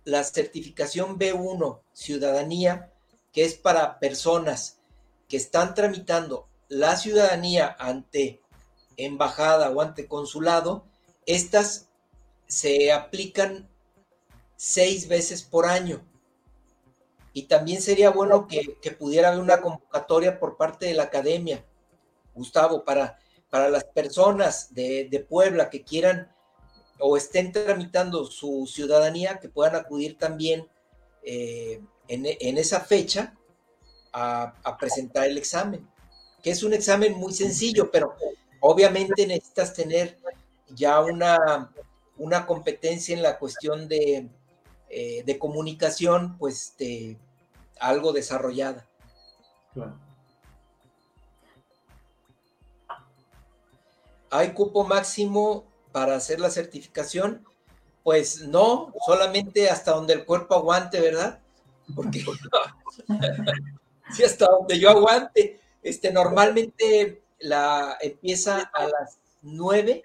la 0.03 0.23
certificación 0.23 1.17
B1 1.17 1.81
Ciudadanía, 1.93 2.91
que 3.31 3.45
es 3.45 3.55
para 3.55 3.99
personas 3.99 4.79
que 5.27 5.37
están 5.37 5.73
tramitando 5.73 6.47
la 6.71 6.95
ciudadanía 6.95 7.75
ante 7.79 8.41
embajada 8.95 9.69
o 9.71 9.81
ante 9.81 10.07
consulado, 10.07 10.85
estas 11.25 11.89
se 12.47 12.93
aplican 12.93 13.69
seis 14.55 15.09
veces 15.09 15.43
por 15.43 15.65
año. 15.65 16.01
Y 17.33 17.43
también 17.43 17.81
sería 17.81 18.09
bueno 18.09 18.47
que, 18.47 18.77
pudiera 18.97 19.29
haber 19.29 19.41
una 19.41 19.59
convocatoria 19.59 20.39
por 20.39 20.55
parte 20.55 20.85
de 20.85 20.93
la 20.93 21.03
academia, 21.03 21.65
Gustavo, 22.33 22.85
para, 22.85 23.19
para 23.49 23.69
las 23.69 23.83
personas 23.83 24.73
de, 24.73 25.25
Puebla 25.27 25.69
que 25.69 25.83
quieran 25.83 26.33
o 26.99 27.17
estén 27.17 27.51
tramitando 27.51 28.25
su 28.27 28.65
ciudadanía, 28.65 29.39
que 29.39 29.49
puedan 29.49 29.75
acudir 29.75 30.17
también 30.17 30.69
eh, 31.23 31.81
en, 32.07 32.57
esa 32.57 32.79
fecha 32.79 33.35
a 34.13 34.77
presentar 34.79 35.25
el 35.25 35.37
examen 35.37 35.91
que 36.41 36.51
es 36.51 36.63
un 36.63 36.73
examen 36.73 37.13
muy 37.13 37.33
sencillo, 37.33 37.91
pero 37.91 38.15
obviamente 38.59 39.25
necesitas 39.27 39.73
tener 39.73 40.17
ya 40.69 41.01
una, 41.01 41.71
una 42.17 42.45
competencia 42.45 43.15
en 43.15 43.21
la 43.21 43.37
cuestión 43.37 43.87
de, 43.87 44.29
eh, 44.89 45.37
comunicación, 45.39 46.37
pues 46.37 46.75
algo 47.79 48.11
desarrollada. 48.11 48.87
¿Hay 54.29 54.53
cupo 54.53 54.83
máximo 54.83 55.65
para 55.91 56.15
hacer 56.15 56.39
la 56.39 56.49
certificación? 56.49 57.45
Pues 58.03 58.41
no, 58.47 58.93
solamente 59.05 59.69
hasta 59.69 59.91
donde 59.91 60.13
el 60.13 60.25
cuerpo 60.25 60.55
aguante, 60.55 60.99
¿verdad? 60.99 61.39
Porque 61.95 62.23
sí, 64.15 64.23
hasta 64.23 64.47
donde 64.47 64.79
yo 64.79 64.89
aguante. 64.89 65.60
Este, 65.81 66.11
normalmente 66.11 67.21
la 67.39 67.97
empieza 68.01 68.61
a 68.73 68.83
las 68.83 69.17
9 69.41 70.03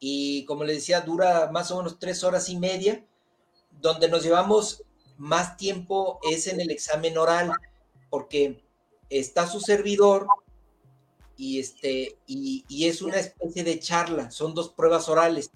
y 0.00 0.44
como 0.44 0.64
les 0.64 0.76
decía, 0.76 1.00
dura 1.00 1.50
más 1.50 1.70
o 1.70 1.78
menos 1.78 1.98
tres 1.98 2.24
horas 2.24 2.48
y 2.48 2.56
media. 2.56 3.04
Donde 3.80 4.08
nos 4.08 4.22
llevamos 4.22 4.82
más 5.16 5.56
tiempo 5.56 6.20
es 6.30 6.46
en 6.46 6.60
el 6.60 6.70
examen 6.70 7.16
oral, 7.18 7.52
porque 8.10 8.62
está 9.08 9.46
su 9.46 9.60
servidor 9.60 10.26
y, 11.36 11.58
este, 11.58 12.18
y, 12.26 12.86
es 12.86 13.02
una 13.02 13.16
especie 13.16 13.64
de 13.64 13.78
charla, 13.80 14.30
son 14.30 14.54
dos 14.54 14.68
pruebas 14.68 15.08
orales. 15.08 15.50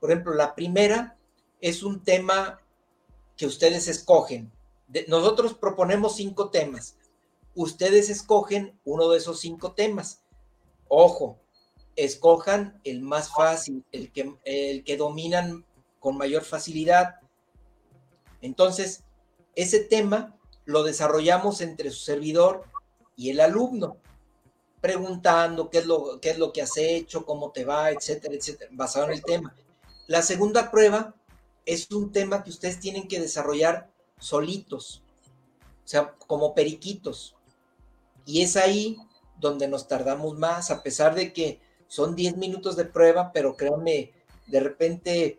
Por 0.00 0.10
ejemplo, 0.10 0.34
la 0.34 0.54
primera 0.54 1.16
es 1.60 1.82
un 1.82 2.02
tema 2.02 2.60
que 3.36 3.46
ustedes 3.46 3.88
escogen. 3.88 4.50
nosotros 5.08 5.54
proponemos 5.54 6.16
cinco 6.16 6.50
temas 6.50 6.97
ustedes 7.58 8.08
escogen 8.08 8.78
uno 8.84 9.08
de 9.08 9.18
esos 9.18 9.40
cinco 9.40 9.72
temas. 9.72 10.22
Ojo, 10.86 11.40
escojan 11.96 12.80
el 12.84 13.02
más 13.02 13.32
fácil, 13.32 13.84
el 13.90 14.12
que, 14.12 14.36
el 14.44 14.84
que 14.84 14.96
dominan 14.96 15.66
con 15.98 16.16
mayor 16.16 16.44
facilidad. 16.44 17.16
Entonces, 18.40 19.02
ese 19.56 19.80
tema 19.80 20.38
lo 20.66 20.84
desarrollamos 20.84 21.60
entre 21.60 21.90
su 21.90 21.98
servidor 21.98 22.62
y 23.16 23.30
el 23.30 23.40
alumno, 23.40 23.96
preguntando 24.80 25.68
qué 25.68 25.78
es 25.78 25.86
lo, 25.86 26.20
qué 26.20 26.30
es 26.30 26.38
lo 26.38 26.52
que 26.52 26.62
has 26.62 26.76
hecho, 26.76 27.26
cómo 27.26 27.50
te 27.50 27.64
va, 27.64 27.90
etcétera, 27.90 28.36
etcétera, 28.36 28.70
basado 28.72 29.06
en 29.06 29.14
el 29.14 29.24
tema. 29.24 29.52
La 30.06 30.22
segunda 30.22 30.70
prueba 30.70 31.16
es 31.66 31.90
un 31.90 32.12
tema 32.12 32.44
que 32.44 32.50
ustedes 32.50 32.78
tienen 32.78 33.08
que 33.08 33.18
desarrollar 33.18 33.90
solitos, 34.20 35.02
o 35.84 35.88
sea, 35.88 36.14
como 36.14 36.54
periquitos. 36.54 37.34
Y 38.28 38.42
es 38.42 38.58
ahí 38.58 38.98
donde 39.40 39.68
nos 39.68 39.88
tardamos 39.88 40.36
más, 40.36 40.70
a 40.70 40.82
pesar 40.82 41.14
de 41.14 41.32
que 41.32 41.62
son 41.86 42.14
10 42.14 42.36
minutos 42.36 42.76
de 42.76 42.84
prueba, 42.84 43.32
pero 43.32 43.56
créanme, 43.56 44.12
de 44.46 44.60
repente 44.60 45.38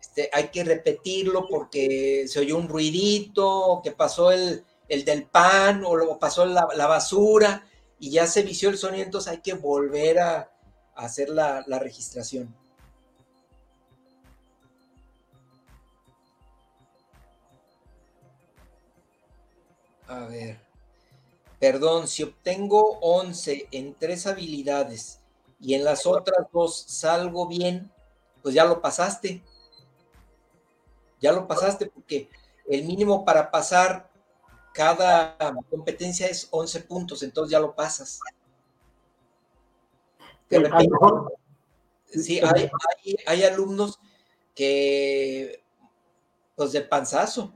este, 0.00 0.30
hay 0.32 0.48
que 0.48 0.64
repetirlo 0.64 1.46
porque 1.46 2.24
se 2.28 2.40
oyó 2.40 2.56
un 2.56 2.70
ruidito, 2.70 3.82
que 3.84 3.90
pasó 3.90 4.32
el, 4.32 4.64
del 4.88 5.24
pan 5.24 5.82
o 5.84 6.18
pasó 6.18 6.46
la, 6.46 6.64
basura 6.86 7.66
y 7.98 8.10
ya 8.12 8.26
se 8.26 8.42
vició 8.42 8.70
el 8.70 8.78
sonido, 8.78 9.04
entonces 9.04 9.30
hay 9.30 9.42
que 9.42 9.52
volver 9.52 10.18
a, 10.18 10.50
hacer 10.94 11.28
la 11.28 11.78
registración. 11.78 12.54
A 20.08 20.24
ver. 20.24 20.71
Perdón, 21.62 22.08
si 22.08 22.24
obtengo 22.24 22.98
11 23.02 23.68
en 23.70 23.94
tres 23.94 24.26
habilidades 24.26 25.20
y 25.60 25.74
en 25.74 25.84
las 25.84 26.06
otras 26.06 26.48
dos 26.52 26.76
salgo 26.88 27.46
bien, 27.46 27.88
pues 28.42 28.52
ya 28.52 28.64
lo 28.64 28.82
pasaste. 28.82 29.44
Ya 31.20 31.30
lo 31.30 31.46
pasaste 31.46 31.86
porque 31.86 32.28
el 32.66 32.82
mínimo 32.82 33.24
para 33.24 33.48
pasar 33.48 34.10
cada 34.74 35.36
competencia 35.70 36.26
es 36.26 36.48
11 36.50 36.80
puntos, 36.80 37.22
entonces 37.22 37.52
ya 37.52 37.60
lo 37.60 37.76
pasas. 37.76 38.18
sí, 42.08 42.40
hay, 42.40 42.70
hay, 43.24 43.44
alumnos 43.44 44.00
que, 44.52 45.62
pues 46.56 46.72
de 46.72 46.80
panzazo, 46.80 47.52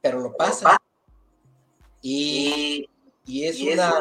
pero 0.00 0.20
lo 0.20 0.36
pasan. 0.36 0.76
Y 2.02 2.88
y 3.24 3.44
es, 3.44 3.60
una, 3.60 3.92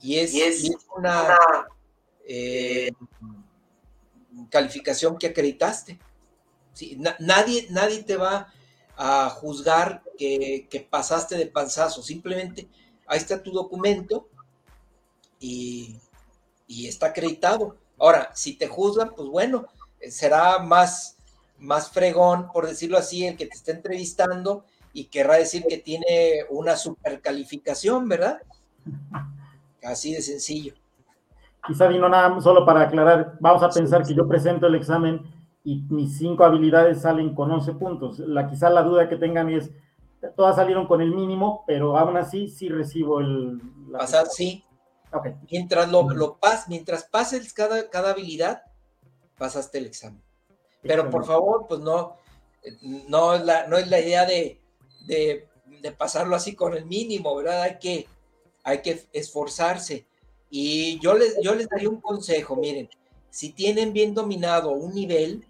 y 0.00 0.18
es, 0.18 0.70
una, 0.96 1.38
eh, 2.24 2.90
calificación 4.50 5.16
que 5.16 5.28
acreditaste. 5.28 5.98
nadie, 7.20 7.68
nadie 7.70 8.02
te 8.02 8.16
va 8.16 8.52
a 8.96 9.30
juzgar 9.30 10.02
que, 10.18 10.88
pasaste 10.90 11.36
de 11.36 11.46
panzazo, 11.46 12.02
simplemente 12.02 12.68
ahí 13.06 13.18
está 13.18 13.40
tu 13.40 13.52
documento 13.52 14.28
y, 15.38 16.00
y, 16.66 16.88
está 16.88 17.06
acreditado. 17.06 17.76
Ahora, 17.96 18.32
si 18.34 18.54
te 18.54 18.66
juzgan, 18.66 19.14
pues 19.14 19.28
bueno, 19.28 19.66
será 20.10 20.58
más, 20.58 21.15
más 21.58 21.90
fregón, 21.90 22.50
por 22.52 22.66
decirlo 22.66 22.98
así, 22.98 23.26
el 23.26 23.36
que 23.36 23.46
te 23.46 23.56
está 23.56 23.72
entrevistando 23.72 24.64
y 24.92 25.04
querrá 25.04 25.34
decir 25.34 25.64
que 25.68 25.78
tiene 25.78 26.44
una 26.50 26.76
supercalificación, 26.76 28.08
¿verdad? 28.08 28.40
Así 29.82 30.12
de 30.12 30.22
sencillo. 30.22 30.74
Quizá, 31.66 31.88
Dino, 31.88 32.08
nada 32.08 32.40
solo 32.40 32.64
para 32.64 32.82
aclarar, 32.82 33.36
vamos 33.40 33.62
a 33.62 33.68
pensar 33.68 34.06
que 34.06 34.14
yo 34.14 34.26
presento 34.28 34.66
el 34.66 34.76
examen 34.76 35.22
y 35.64 35.82
mis 35.90 36.16
cinco 36.16 36.44
habilidades 36.44 37.02
salen 37.02 37.34
con 37.34 37.50
11 37.50 37.72
puntos. 37.72 38.18
La, 38.20 38.48
quizá 38.48 38.70
la 38.70 38.82
duda 38.82 39.08
que 39.08 39.16
tengan 39.16 39.50
es, 39.50 39.70
todas 40.36 40.56
salieron 40.56 40.86
con 40.86 41.00
el 41.00 41.10
mínimo, 41.10 41.64
pero 41.66 41.98
aún 41.98 42.16
así 42.16 42.48
sí 42.48 42.68
recibo 42.68 43.20
el... 43.20 43.60
Pasar, 43.92 44.26
sí. 44.28 44.64
Mientras 45.50 45.90
lo, 45.90 46.08
lo 46.10 46.36
pas, 46.38 46.68
mientras 46.68 47.04
pases 47.04 47.52
cada, 47.52 47.90
cada 47.90 48.10
habilidad, 48.10 48.62
pasaste 49.36 49.78
el 49.78 49.86
examen. 49.86 50.22
Pero 50.86 51.10
por 51.10 51.24
favor, 51.24 51.66
pues 51.68 51.80
no, 51.80 52.16
no 52.82 53.34
es 53.34 53.44
la, 53.44 53.66
no 53.66 53.76
es 53.76 53.88
la 53.88 54.00
idea 54.00 54.24
de, 54.24 54.60
de, 55.06 55.46
pasarlo 55.96 56.34
así 56.34 56.54
con 56.56 56.76
el 56.76 56.84
mínimo, 56.84 57.36
¿verdad? 57.36 57.62
Hay 57.62 57.78
que, 57.78 58.06
hay 58.64 58.82
que 58.82 59.04
esforzarse. 59.12 60.04
Y 60.50 60.98
yo 60.98 61.14
les, 61.14 61.36
yo 61.40 61.54
les 61.54 61.68
daría 61.68 61.88
un 61.88 62.00
consejo, 62.00 62.56
miren, 62.56 62.88
si 63.30 63.50
tienen 63.50 63.92
bien 63.92 64.14
dominado 64.14 64.72
un 64.72 64.94
nivel, 64.94 65.46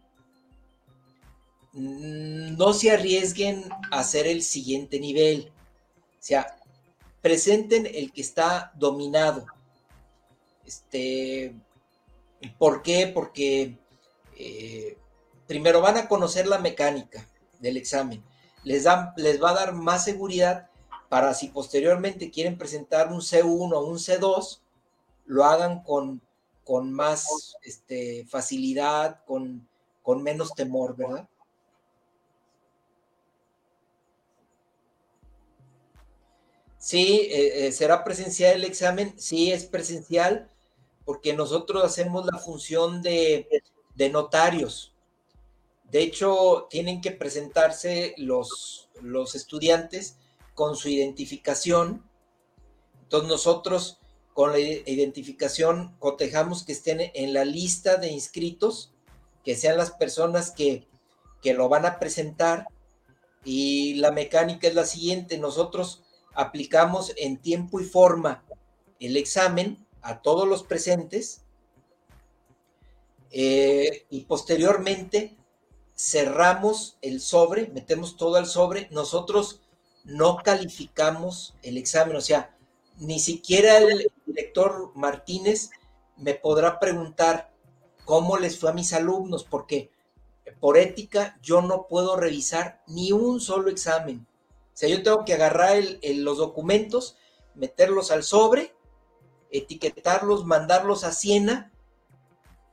mm, 1.72 2.56
no 2.56 2.72
se 2.74 2.90
arriesguen 2.90 3.64
a 3.90 4.00
hacer 4.00 4.26
el 4.26 4.42
siguiente 4.42 5.00
nivel. 5.00 5.50
O 5.96 6.22
sea, 6.22 6.58
presenten 7.22 7.86
el 7.86 8.12
que 8.12 8.20
está 8.20 8.72
dominado. 8.74 9.46
Este, 10.66 11.54
¿Por 12.58 12.82
qué? 12.82 13.06
Porque 13.06 13.78
eh, 14.36 14.98
primero 15.46 15.80
van 15.80 15.96
a 15.96 16.08
conocer 16.08 16.46
la 16.46 16.58
mecánica 16.58 17.26
del 17.60 17.76
examen. 17.76 18.22
Les, 18.64 18.84
dan, 18.84 19.12
les 19.16 19.42
va 19.42 19.50
a 19.50 19.54
dar 19.54 19.72
más 19.72 20.04
seguridad 20.04 20.68
para 21.08 21.34
si 21.34 21.48
posteriormente 21.48 22.30
quieren 22.30 22.58
presentar 22.58 23.12
un 23.12 23.20
C1 23.20 23.72
o 23.72 23.86
un 23.86 23.98
C2, 23.98 24.60
lo 25.26 25.44
hagan 25.44 25.82
con, 25.82 26.20
con 26.64 26.92
más 26.92 27.56
este, 27.62 28.26
facilidad, 28.26 29.24
con, 29.24 29.68
con 30.02 30.22
menos 30.22 30.52
temor, 30.54 30.96
¿verdad? 30.96 31.28
Sí, 36.78 37.28
eh, 37.32 37.66
eh, 37.66 37.72
será 37.72 38.04
presencial 38.04 38.54
el 38.54 38.64
examen, 38.64 39.18
sí 39.18 39.50
es 39.50 39.64
presencial, 39.64 40.48
porque 41.04 41.34
nosotros 41.34 41.84
hacemos 41.84 42.26
la 42.26 42.38
función 42.38 43.02
de, 43.02 43.48
de 43.94 44.10
notarios. 44.10 44.95
De 45.90 46.02
hecho, 46.02 46.66
tienen 46.68 47.00
que 47.00 47.12
presentarse 47.12 48.14
los, 48.16 48.88
los 49.00 49.34
estudiantes 49.34 50.16
con 50.54 50.76
su 50.76 50.88
identificación. 50.88 52.02
Entonces 53.02 53.28
nosotros 53.28 53.98
con 54.34 54.52
la 54.52 54.58
identificación 54.58 55.94
cotejamos 55.98 56.64
que 56.64 56.72
estén 56.72 57.10
en 57.14 57.32
la 57.32 57.44
lista 57.44 57.96
de 57.96 58.08
inscritos, 58.08 58.92
que 59.44 59.54
sean 59.54 59.76
las 59.78 59.92
personas 59.92 60.50
que, 60.50 60.86
que 61.40 61.54
lo 61.54 61.68
van 61.68 61.86
a 61.86 61.98
presentar. 61.98 62.66
Y 63.44 63.94
la 63.94 64.10
mecánica 64.10 64.66
es 64.66 64.74
la 64.74 64.84
siguiente, 64.84 65.38
nosotros 65.38 66.02
aplicamos 66.34 67.12
en 67.16 67.38
tiempo 67.38 67.80
y 67.80 67.84
forma 67.84 68.44
el 68.98 69.16
examen 69.16 69.86
a 70.02 70.20
todos 70.20 70.46
los 70.48 70.62
presentes 70.62 71.42
eh, 73.30 74.06
y 74.10 74.22
posteriormente 74.22 75.36
cerramos 75.96 76.98
el 77.02 77.20
sobre, 77.20 77.68
metemos 77.68 78.16
todo 78.16 78.36
al 78.36 78.46
sobre, 78.46 78.88
nosotros 78.90 79.62
no 80.04 80.36
calificamos 80.36 81.54
el 81.62 81.78
examen, 81.78 82.16
o 82.16 82.20
sea, 82.20 82.56
ni 82.98 83.18
siquiera 83.18 83.78
el 83.78 84.10
director 84.26 84.92
Martínez 84.94 85.70
me 86.16 86.34
podrá 86.34 86.78
preguntar 86.78 87.52
cómo 88.04 88.38
les 88.38 88.58
fue 88.58 88.70
a 88.70 88.74
mis 88.74 88.92
alumnos, 88.92 89.44
porque 89.44 89.90
por 90.60 90.78
ética 90.78 91.38
yo 91.42 91.60
no 91.60 91.86
puedo 91.88 92.16
revisar 92.16 92.82
ni 92.86 93.12
un 93.12 93.40
solo 93.40 93.68
examen. 93.68 94.26
O 94.74 94.78
sea, 94.78 94.88
yo 94.88 95.02
tengo 95.02 95.24
que 95.24 95.34
agarrar 95.34 95.76
los 96.02 96.38
documentos, 96.38 97.16
meterlos 97.54 98.10
al 98.10 98.22
sobre, 98.22 98.74
etiquetarlos, 99.50 100.44
mandarlos 100.44 101.04
a 101.04 101.12
Siena 101.12 101.72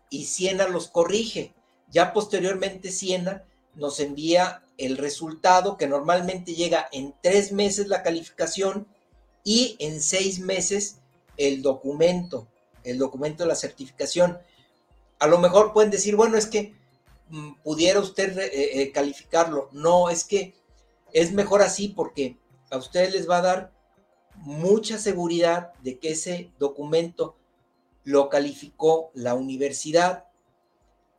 y 0.10 0.26
Siena 0.26 0.68
los 0.68 0.88
corrige. 0.88 1.54
Ya 1.94 2.12
posteriormente 2.12 2.92
Siena 2.92 3.44
nos 3.76 4.00
envía 4.00 4.64
el 4.80 4.98
resultado 4.98 5.78
que 5.78 5.88
normalmente 5.88 6.56
llega 6.56 6.90
en 6.92 7.14
tres 7.22 7.52
meses 7.52 7.88
la 7.88 8.02
calificación 8.02 8.88
y 9.44 9.76
en 9.80 10.02
seis 10.02 10.40
meses 10.40 10.98
el 11.38 11.62
documento, 11.62 12.48
el 12.84 12.98
documento 12.98 13.44
de 13.44 13.50
la 13.50 13.56
certificación. 13.56 14.40
A 15.20 15.28
lo 15.28 15.38
mejor 15.38 15.72
pueden 15.72 15.92
decir, 15.92 16.16
bueno, 16.16 16.36
es 16.36 16.48
que 16.48 16.74
mm, 17.30 17.62
pudiera 17.64 18.00
usted 18.00 18.40
eh, 18.40 18.82
eh, 18.82 18.92
calificarlo. 18.92 19.70
No, 19.72 20.10
es 20.10 20.24
que 20.24 20.56
es 21.12 21.32
mejor 21.32 21.62
así 21.62 21.90
porque 21.90 22.38
a 22.72 22.78
ustedes 22.78 23.14
les 23.14 23.30
va 23.30 23.38
a 23.38 23.44
dar 23.44 23.72
mucha 24.38 24.98
seguridad 24.98 25.74
de 25.84 26.00
que 26.00 26.14
ese 26.14 26.50
documento 26.58 27.36
lo 28.04 28.30
calificó 28.30 29.12
la 29.14 29.36
universidad 29.36 30.26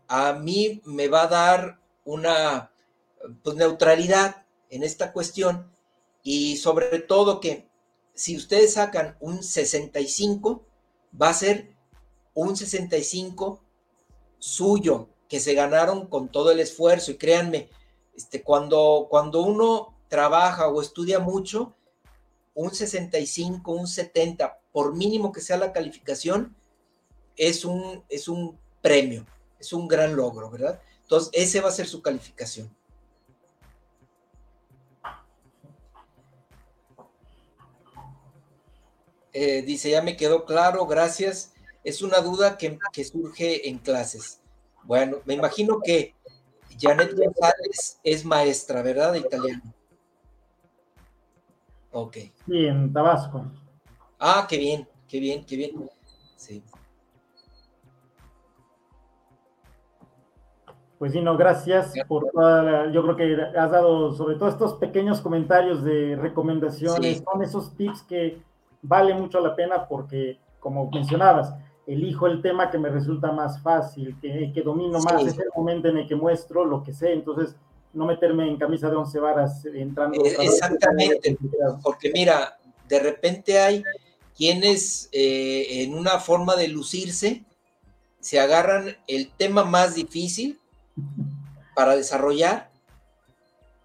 a 0.09 0.33
mí 0.35 0.83
me 0.85 1.09
va 1.09 1.23
a 1.23 1.29
dar 1.29 1.81
una 2.05 2.73
pues, 3.43 3.57
neutralidad 3.57 4.45
en 4.71 4.83
esta 4.83 5.13
cuestión 5.13 5.71
y 6.23 6.57
sobre 6.57 7.01
todo 7.01 7.41
que 7.41 7.69
si 8.15 8.37
ustedes 8.37 8.75
sacan 8.75 9.17
un 9.21 9.43
65, 9.43 10.65
va 11.21 11.31
a 11.31 11.35
ser 11.35 11.75
un 12.33 12.57
65 12.57 13.61
suyo, 14.39 15.09
que 15.29 15.41
se 15.41 15.55
ganaron 15.55 16.07
con 16.07 16.29
todo 16.29 16.53
el 16.53 16.61
esfuerzo. 16.61 17.11
Y 17.11 17.17
créanme, 17.17 17.69
este, 18.17 18.43
cuando, 18.43 19.09
cuando 19.11 19.43
uno 19.43 19.95
trabaja 20.09 20.69
o 20.69 20.81
estudia 20.81 21.19
mucho, 21.19 21.75
un 22.55 22.73
65, 22.73 23.73
un 23.73 23.89
70, 23.89 24.61
por 24.73 24.95
mínimo 24.95 25.33
que 25.33 25.41
sea 25.41 25.57
la 25.57 25.73
calificación, 25.73 26.55
es 27.37 27.65
un, 27.65 28.05
es 28.09 28.29
un 28.29 28.57
premio 28.81 29.27
es 29.65 29.73
un 29.73 29.89
gran 29.89 30.15
logro, 30.15 30.51
¿verdad? 30.51 30.81
Entonces, 31.03 31.31
ese 31.33 31.61
va 31.61 31.69
a 31.69 31.73
ser 31.73 31.87
su 31.87 32.03
calificación. 32.03 32.75
Eh, 39.33 39.63
dice, 39.63 39.91
ya 39.91 40.01
me 40.01 40.17
quedó 40.17 40.45
claro, 40.45 40.87
gracias. 40.87 41.53
Es 41.83 42.03
una 42.03 42.21
duda 42.21 42.57
que, 42.57 42.79
surge 43.05 43.69
en 43.69 43.79
clases. 43.79 44.41
Bueno, 44.85 45.19
me 45.25 45.35
imagino 45.35 45.81
que 45.85 46.15
Janet 46.79 47.15
González 47.15 47.99
es 48.05 48.25
maestra, 48.25 48.81
¿verdad? 48.83 49.13
De 49.13 49.19
italiano. 49.19 49.63
Ok. 51.91 52.17
Sí, 52.47 52.67
en 52.67 52.93
Tabasco. 52.93 53.45
Ah, 54.19 54.47
qué 54.49 54.57
bien, 54.57 54.89
qué 55.09 55.19
bien, 55.19 55.45
qué 55.45 55.57
bien. 55.57 55.91
Sí. 56.37 56.63
Pues 61.05 61.13
sí, 61.13 61.21
no, 61.21 61.37
gracias 61.37 61.93
por 62.09 62.31
toda 62.31 62.91
yo 62.91 63.03
creo 63.03 63.15
que 63.15 63.59
has 63.59 63.71
dado 63.71 64.15
sobre 64.15 64.37
todo 64.37 64.49
estos 64.49 64.73
pequeños 64.77 65.21
comentarios 65.21 65.85
de 65.85 66.17
recomendaciones, 66.17 67.23
son 67.31 67.43
esos 67.43 67.77
tips 67.77 68.01
que 68.05 68.39
vale 68.81 69.13
mucho 69.13 69.39
la 69.41 69.55
pena 69.55 69.87
porque, 69.87 70.39
como 70.61 70.91
mencionabas, 70.91 71.53
elijo 71.87 72.27
el 72.27 72.41
tema 72.41 72.71
que 72.71 72.79
me 72.79 72.89
resulta 72.89 73.33
más 73.33 73.61
fácil, 73.61 74.17
que, 74.19 74.51
que 74.55 74.63
domino 74.63 74.99
más, 75.01 75.27
es 75.27 75.39
el 75.39 75.51
momento 75.55 75.89
en 75.89 75.99
el 75.99 76.09
que 76.09 76.15
muestro 76.15 76.65
lo 76.65 76.83
que 76.83 76.95
sé, 76.95 77.13
entonces 77.13 77.55
no 77.93 78.07
meterme 78.07 78.49
en 78.49 78.57
camisa 78.57 78.89
de 78.89 78.97
once 78.97 79.21
varas 79.21 79.63
entrando. 79.67 80.25
Eh, 80.25 80.37
exactamente, 80.41 81.37
porque 81.83 82.13
mira, 82.15 82.57
de 82.89 83.01
repente 83.01 83.61
hay 83.61 83.83
quienes 84.35 85.11
eh, 85.13 85.83
en 85.83 85.93
una 85.93 86.19
forma 86.19 86.57
de 86.57 86.69
lucirse 86.69 87.45
se 88.21 88.41
agarran 88.41 88.97
el 89.07 89.31
tema 89.33 89.65
más 89.65 89.97
difícil 89.97 90.59
para 91.75 91.97
desarrollar 91.97 92.71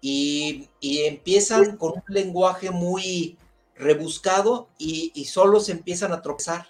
y, 0.00 0.68
empiezan 0.80 1.76
con 1.76 1.92
un 1.92 2.02
lenguaje 2.08 2.70
muy 2.70 3.36
rebuscado 3.74 4.68
y, 4.78 5.24
solo 5.26 5.60
se 5.60 5.72
empiezan 5.72 6.12
a 6.12 6.22
tropezar. 6.22 6.66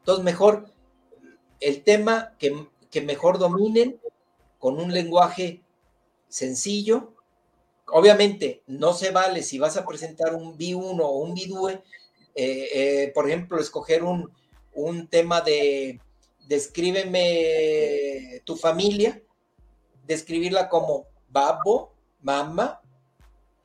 Entonces, 0.00 0.24
mejor 0.24 0.66
el 1.60 1.82
tema 1.82 2.34
que, 2.38 2.66
mejor 3.02 3.38
dominen 3.38 4.00
con 4.58 4.78
un 4.78 4.92
lenguaje 4.92 5.62
sencillo. 6.28 7.14
Obviamente, 7.86 8.62
no 8.66 8.92
se 8.94 9.10
vale 9.10 9.42
si 9.42 9.58
vas 9.58 9.76
a 9.76 9.86
presentar 9.86 10.34
un 10.34 10.58
B1 10.58 11.00
o 11.00 11.10
un 11.18 11.36
B2, 11.36 11.82
eh, 12.34 12.68
eh, 12.74 13.12
por 13.14 13.28
ejemplo, 13.28 13.58
escoger 13.58 14.02
un, 14.02 14.30
un 14.74 15.06
tema 15.08 15.40
de 15.40 16.00
descríbeme 16.48 18.40
tu 18.44 18.56
familia 18.56 19.22
describirla 20.06 20.68
como 20.68 21.06
babo, 21.28 21.92
mamá, 22.20 22.80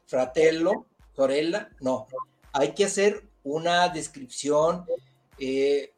fratello, 0.05 0.85
sorella, 1.15 1.69
no. 1.81 2.07
Hay 2.53 2.73
que 2.73 2.85
hacer 2.85 3.27
una 3.43 3.89
descripción. 3.89 4.85
Eh, 5.37 5.93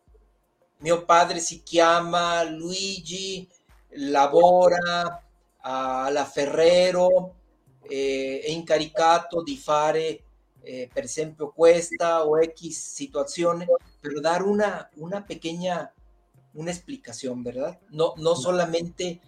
mi 0.80 0.92
padre 1.06 1.40
si 1.42 1.64
llama 1.64 2.44
Luigi, 2.44 3.48
Labora, 3.92 5.24
a 5.62 6.10
la 6.12 6.26
Ferrero, 6.26 7.36
eh, 7.90 8.42
e 8.46 8.52
incaricato 8.52 9.42
di 9.42 9.58
fare, 9.58 10.24
eh, 10.62 10.90
per 10.94 11.06
esempio, 11.06 11.52
questa 11.52 12.24
o 12.24 12.38
X 12.42 12.94
situazione, 12.94 13.68
pero 14.00 14.22
dar 14.22 14.44
una, 14.44 14.90
una 14.98 15.26
pequeña, 15.26 15.94
una 16.54 16.72
explicación, 16.72 17.44
¿verdad? 17.44 17.80
No, 17.90 18.14
no 18.18 18.36
solamente 18.36 19.20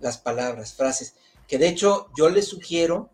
las 0.00 0.18
palabras, 0.18 0.74
frases, 0.74 1.14
que 1.46 1.58
de 1.58 1.68
hecho 1.68 2.08
yo 2.16 2.28
les 2.28 2.48
sugiero 2.48 3.10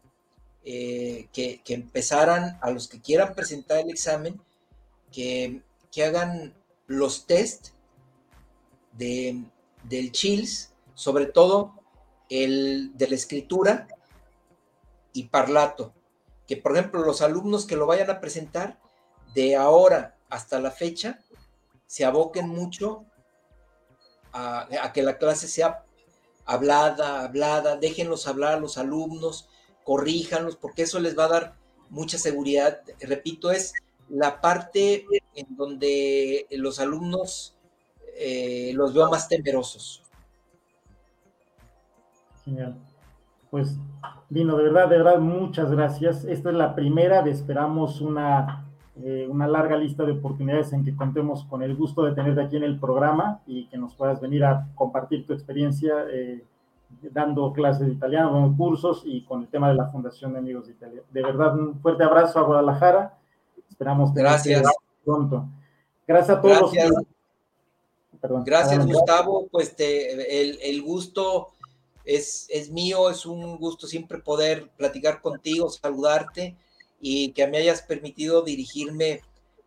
eh, 0.64 1.28
que, 1.32 1.62
que, 1.62 1.74
empezaran 1.74 2.58
a 2.60 2.70
los 2.70 2.88
que 2.88 3.00
quieran 3.00 3.34
presentar 3.34 3.78
el 3.78 3.90
examen, 3.90 4.40
que, 5.12 5.62
que 5.92 6.04
hagan 6.04 6.54
los 6.86 7.26
test 7.26 7.68
de, 8.92 9.44
del 9.84 10.12
chills, 10.12 10.72
sobre 10.94 11.26
todo 11.26 11.74
el 12.28 12.96
de 12.96 13.08
la 13.08 13.14
escritura 13.14 13.86
y 15.12 15.24
parlato, 15.24 15.94
que 16.46 16.56
por 16.56 16.76
ejemplo 16.76 17.04
los 17.04 17.22
alumnos 17.22 17.66
que 17.66 17.76
lo 17.76 17.86
vayan 17.86 18.10
a 18.10 18.20
presentar 18.20 18.78
de 19.34 19.56
ahora 19.56 20.16
hasta 20.28 20.60
la 20.60 20.70
fecha 20.70 21.20
se 21.86 22.04
aboquen 22.04 22.48
mucho 22.48 23.04
a, 24.32 24.92
que 24.92 25.02
la 25.02 25.16
clase 25.18 25.48
sea 25.48 25.85
hablada, 26.46 27.24
hablada, 27.24 27.76
déjenlos 27.76 28.26
hablar 28.26 28.54
a 28.54 28.60
los 28.60 28.78
alumnos, 28.78 29.48
corríjanlos, 29.84 30.56
porque 30.56 30.82
eso 30.82 31.00
les 31.00 31.18
va 31.18 31.24
a 31.24 31.28
dar 31.28 31.54
mucha 31.90 32.16
seguridad. 32.18 32.80
Repito, 33.00 33.50
es 33.50 33.74
la 34.08 34.40
parte 34.40 35.04
en 35.34 35.56
donde 35.56 36.46
los 36.50 36.80
alumnos 36.80 37.56
eh, 38.16 38.72
los 38.74 38.94
veo 38.94 39.10
más 39.10 39.28
temerosos. 39.28 40.02
Genial. 42.44 42.76
Pues, 43.50 43.76
Dino, 44.28 44.56
de 44.56 44.64
verdad, 44.64 44.88
de 44.88 44.98
verdad, 44.98 45.18
muchas 45.18 45.70
gracias. 45.70 46.24
Esta 46.24 46.50
es 46.50 46.54
la 46.56 46.74
primera 46.74 47.22
de 47.22 47.30
esperamos 47.30 48.00
una, 48.00 48.65
eh, 49.02 49.26
una 49.28 49.46
larga 49.46 49.76
lista 49.76 50.04
de 50.04 50.12
oportunidades 50.12 50.72
en 50.72 50.82
que 50.82 50.96
contemos 50.96 51.44
con 51.44 51.62
el 51.62 51.76
gusto 51.76 52.02
de 52.02 52.14
tenerte 52.14 52.40
aquí 52.40 52.56
en 52.56 52.62
el 52.62 52.80
programa 52.80 53.42
y 53.46 53.66
que 53.66 53.76
nos 53.76 53.94
puedas 53.94 54.22
venir 54.22 54.42
a 54.44 54.68
compartir 54.74 55.26
tu 55.26 55.34
experiencia 55.34 56.06
eh, 56.10 56.42
dando 57.02 57.52
clases 57.52 57.86
de 57.88 57.92
italiano, 57.92 58.32
dando 58.32 58.56
cursos 58.56 59.02
y 59.04 59.22
con 59.24 59.42
el 59.42 59.48
tema 59.48 59.68
de 59.68 59.74
la 59.74 59.88
Fundación 59.88 60.32
de 60.32 60.38
Amigos 60.38 60.66
de 60.66 60.72
Italia. 60.72 61.02
De 61.10 61.22
verdad, 61.22 61.58
un 61.58 61.78
fuerte 61.80 62.04
abrazo 62.04 62.38
a 62.38 62.42
Guadalajara. 62.42 63.18
Esperamos 63.68 64.14
Gracias. 64.14 64.62
pronto. 65.04 65.44
Gracias 66.06 66.38
a 66.38 66.40
todos. 66.40 66.72
Perdón, 68.18 68.44
Gracias, 68.44 68.86
Gustavo. 68.86 69.46
Pues 69.52 69.74
el, 69.78 70.58
el 70.62 70.82
gusto 70.82 71.48
es, 72.02 72.46
es 72.50 72.70
mío, 72.70 73.10
es 73.10 73.26
un 73.26 73.58
gusto 73.58 73.86
siempre 73.86 74.20
poder 74.20 74.70
platicar 74.78 75.20
contigo, 75.20 75.68
saludarte 75.68 76.56
y 77.00 77.32
que 77.32 77.46
me 77.46 77.58
hayas 77.58 77.82
permitido 77.82 78.42
dirigirme 78.42 79.22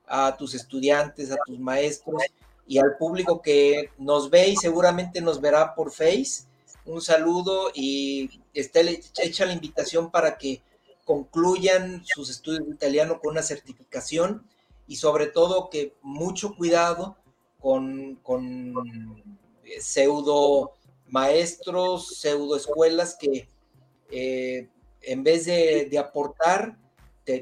a 0.08 0.36
tus 0.38 0.56
estudiantes, 0.56 1.32
a 1.32 1.38
tus 1.46 1.60
maestros 1.60 2.22
y 2.68 2.80
al 2.80 2.98
público 2.98 3.42
que 3.42 3.90
nos 3.98 4.30
ve 4.30 4.50
y 4.50 4.56
seguramente 4.56 5.22
nos 5.22 5.40
verá 5.40 5.76
por 5.76 5.92
Face. 5.92 6.44
Un 6.86 7.02
saludo 7.02 7.72
y 7.74 8.42
esté 8.54 9.02
hecha 9.22 9.46
la 9.46 9.54
invitación 9.54 10.10
para 10.10 10.38
que 10.38 10.62
concluyan 11.06 12.04
sus 12.06 12.30
estudios 12.30 12.66
de 12.66 12.74
italiano 12.74 13.20
con 13.20 13.32
una 13.32 13.42
certificación 13.42 14.48
y 14.88 14.96
sobre 14.96 15.28
todo 15.28 15.70
que 15.70 15.96
mucho 16.02 16.56
cuidado 16.56 17.16
con, 17.60 18.16
con 18.24 18.74
pseudo 19.80 20.74
maestros, 21.08 22.20
pseudoescuelas 22.20 23.16
que 23.16 23.48
eh, 24.12 24.68
en 25.02 25.24
vez 25.24 25.46
de, 25.46 25.98
aportar, 25.98 26.78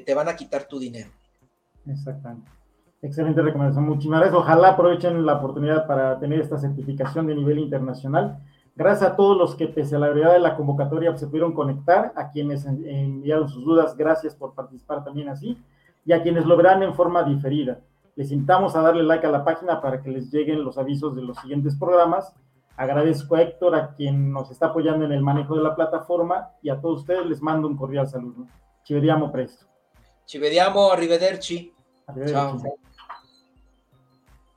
te, 0.04 0.14
van 0.14 0.28
a 0.28 0.36
quitar 0.36 0.64
tu 0.64 0.78
dinero. 0.78 1.10
Exactamente. 1.86 2.50
Excelente 3.00 3.42
recomendación. 3.42 3.84
Muchísimas 3.84 4.20
gracias. 4.20 4.40
Ojalá 4.40 4.70
aprovechen 4.70 5.24
la 5.24 5.34
oportunidad 5.34 5.86
para 5.86 6.18
tener 6.18 6.40
esta 6.40 6.58
certificación 6.58 7.26
de 7.26 7.34
nivel 7.34 7.58
internacional. 7.58 8.38
Gracias 8.74 9.10
a 9.10 9.16
todos 9.16 9.36
los 9.36 9.54
que, 9.54 9.66
pese 9.68 9.96
a 9.96 9.98
la 9.98 10.10
brevedad 10.10 10.32
de 10.32 10.40
la 10.40 10.56
convocatoria, 10.56 11.16
se 11.16 11.26
pudieron 11.26 11.52
conectar, 11.52 12.12
a 12.14 12.30
quienes 12.30 12.64
enviaron 12.64 13.48
sus 13.48 13.64
dudas, 13.64 13.96
gracias 13.96 14.34
por 14.34 14.54
participar 14.54 15.04
también 15.04 15.28
así, 15.28 15.58
y 16.04 16.12
a 16.12 16.22
quienes 16.22 16.46
lo 16.46 16.56
verán 16.56 16.82
en 16.82 16.94
forma 16.94 17.24
diferida. 17.24 17.80
Les 18.14 18.30
invitamos 18.30 18.76
a 18.76 18.82
darle 18.82 19.02
like 19.02 19.26
a 19.26 19.30
la 19.30 19.44
página 19.44 19.80
para 19.80 20.00
que 20.00 20.10
les 20.10 20.30
lleguen 20.30 20.64
los 20.64 20.78
avisos 20.78 21.16
de 21.16 21.22
los 21.22 21.38
siguientes 21.38 21.76
programas 21.76 22.34
Agradezco 22.78 23.34
a 23.34 23.42
Héctor, 23.42 23.74
a 23.74 23.92
quien 23.96 24.32
nos 24.32 24.52
está 24.52 24.66
apoyando 24.66 25.04
en 25.04 25.10
el 25.10 25.20
manejo 25.20 25.56
de 25.56 25.64
la 25.64 25.74
plataforma, 25.74 26.50
y 26.62 26.70
a 26.70 26.80
todos 26.80 27.00
ustedes 27.00 27.26
les 27.26 27.42
mando 27.42 27.66
un 27.66 27.76
cordial 27.76 28.06
saludo. 28.06 28.46
Ci 28.84 28.94
vediamo 28.94 29.32
presto. 29.32 29.67
Ci 30.28 30.36
vediamo, 30.36 30.90
arrivederci. 30.90 31.72
arrivederci. 32.04 32.60
Ciao. 32.60 32.78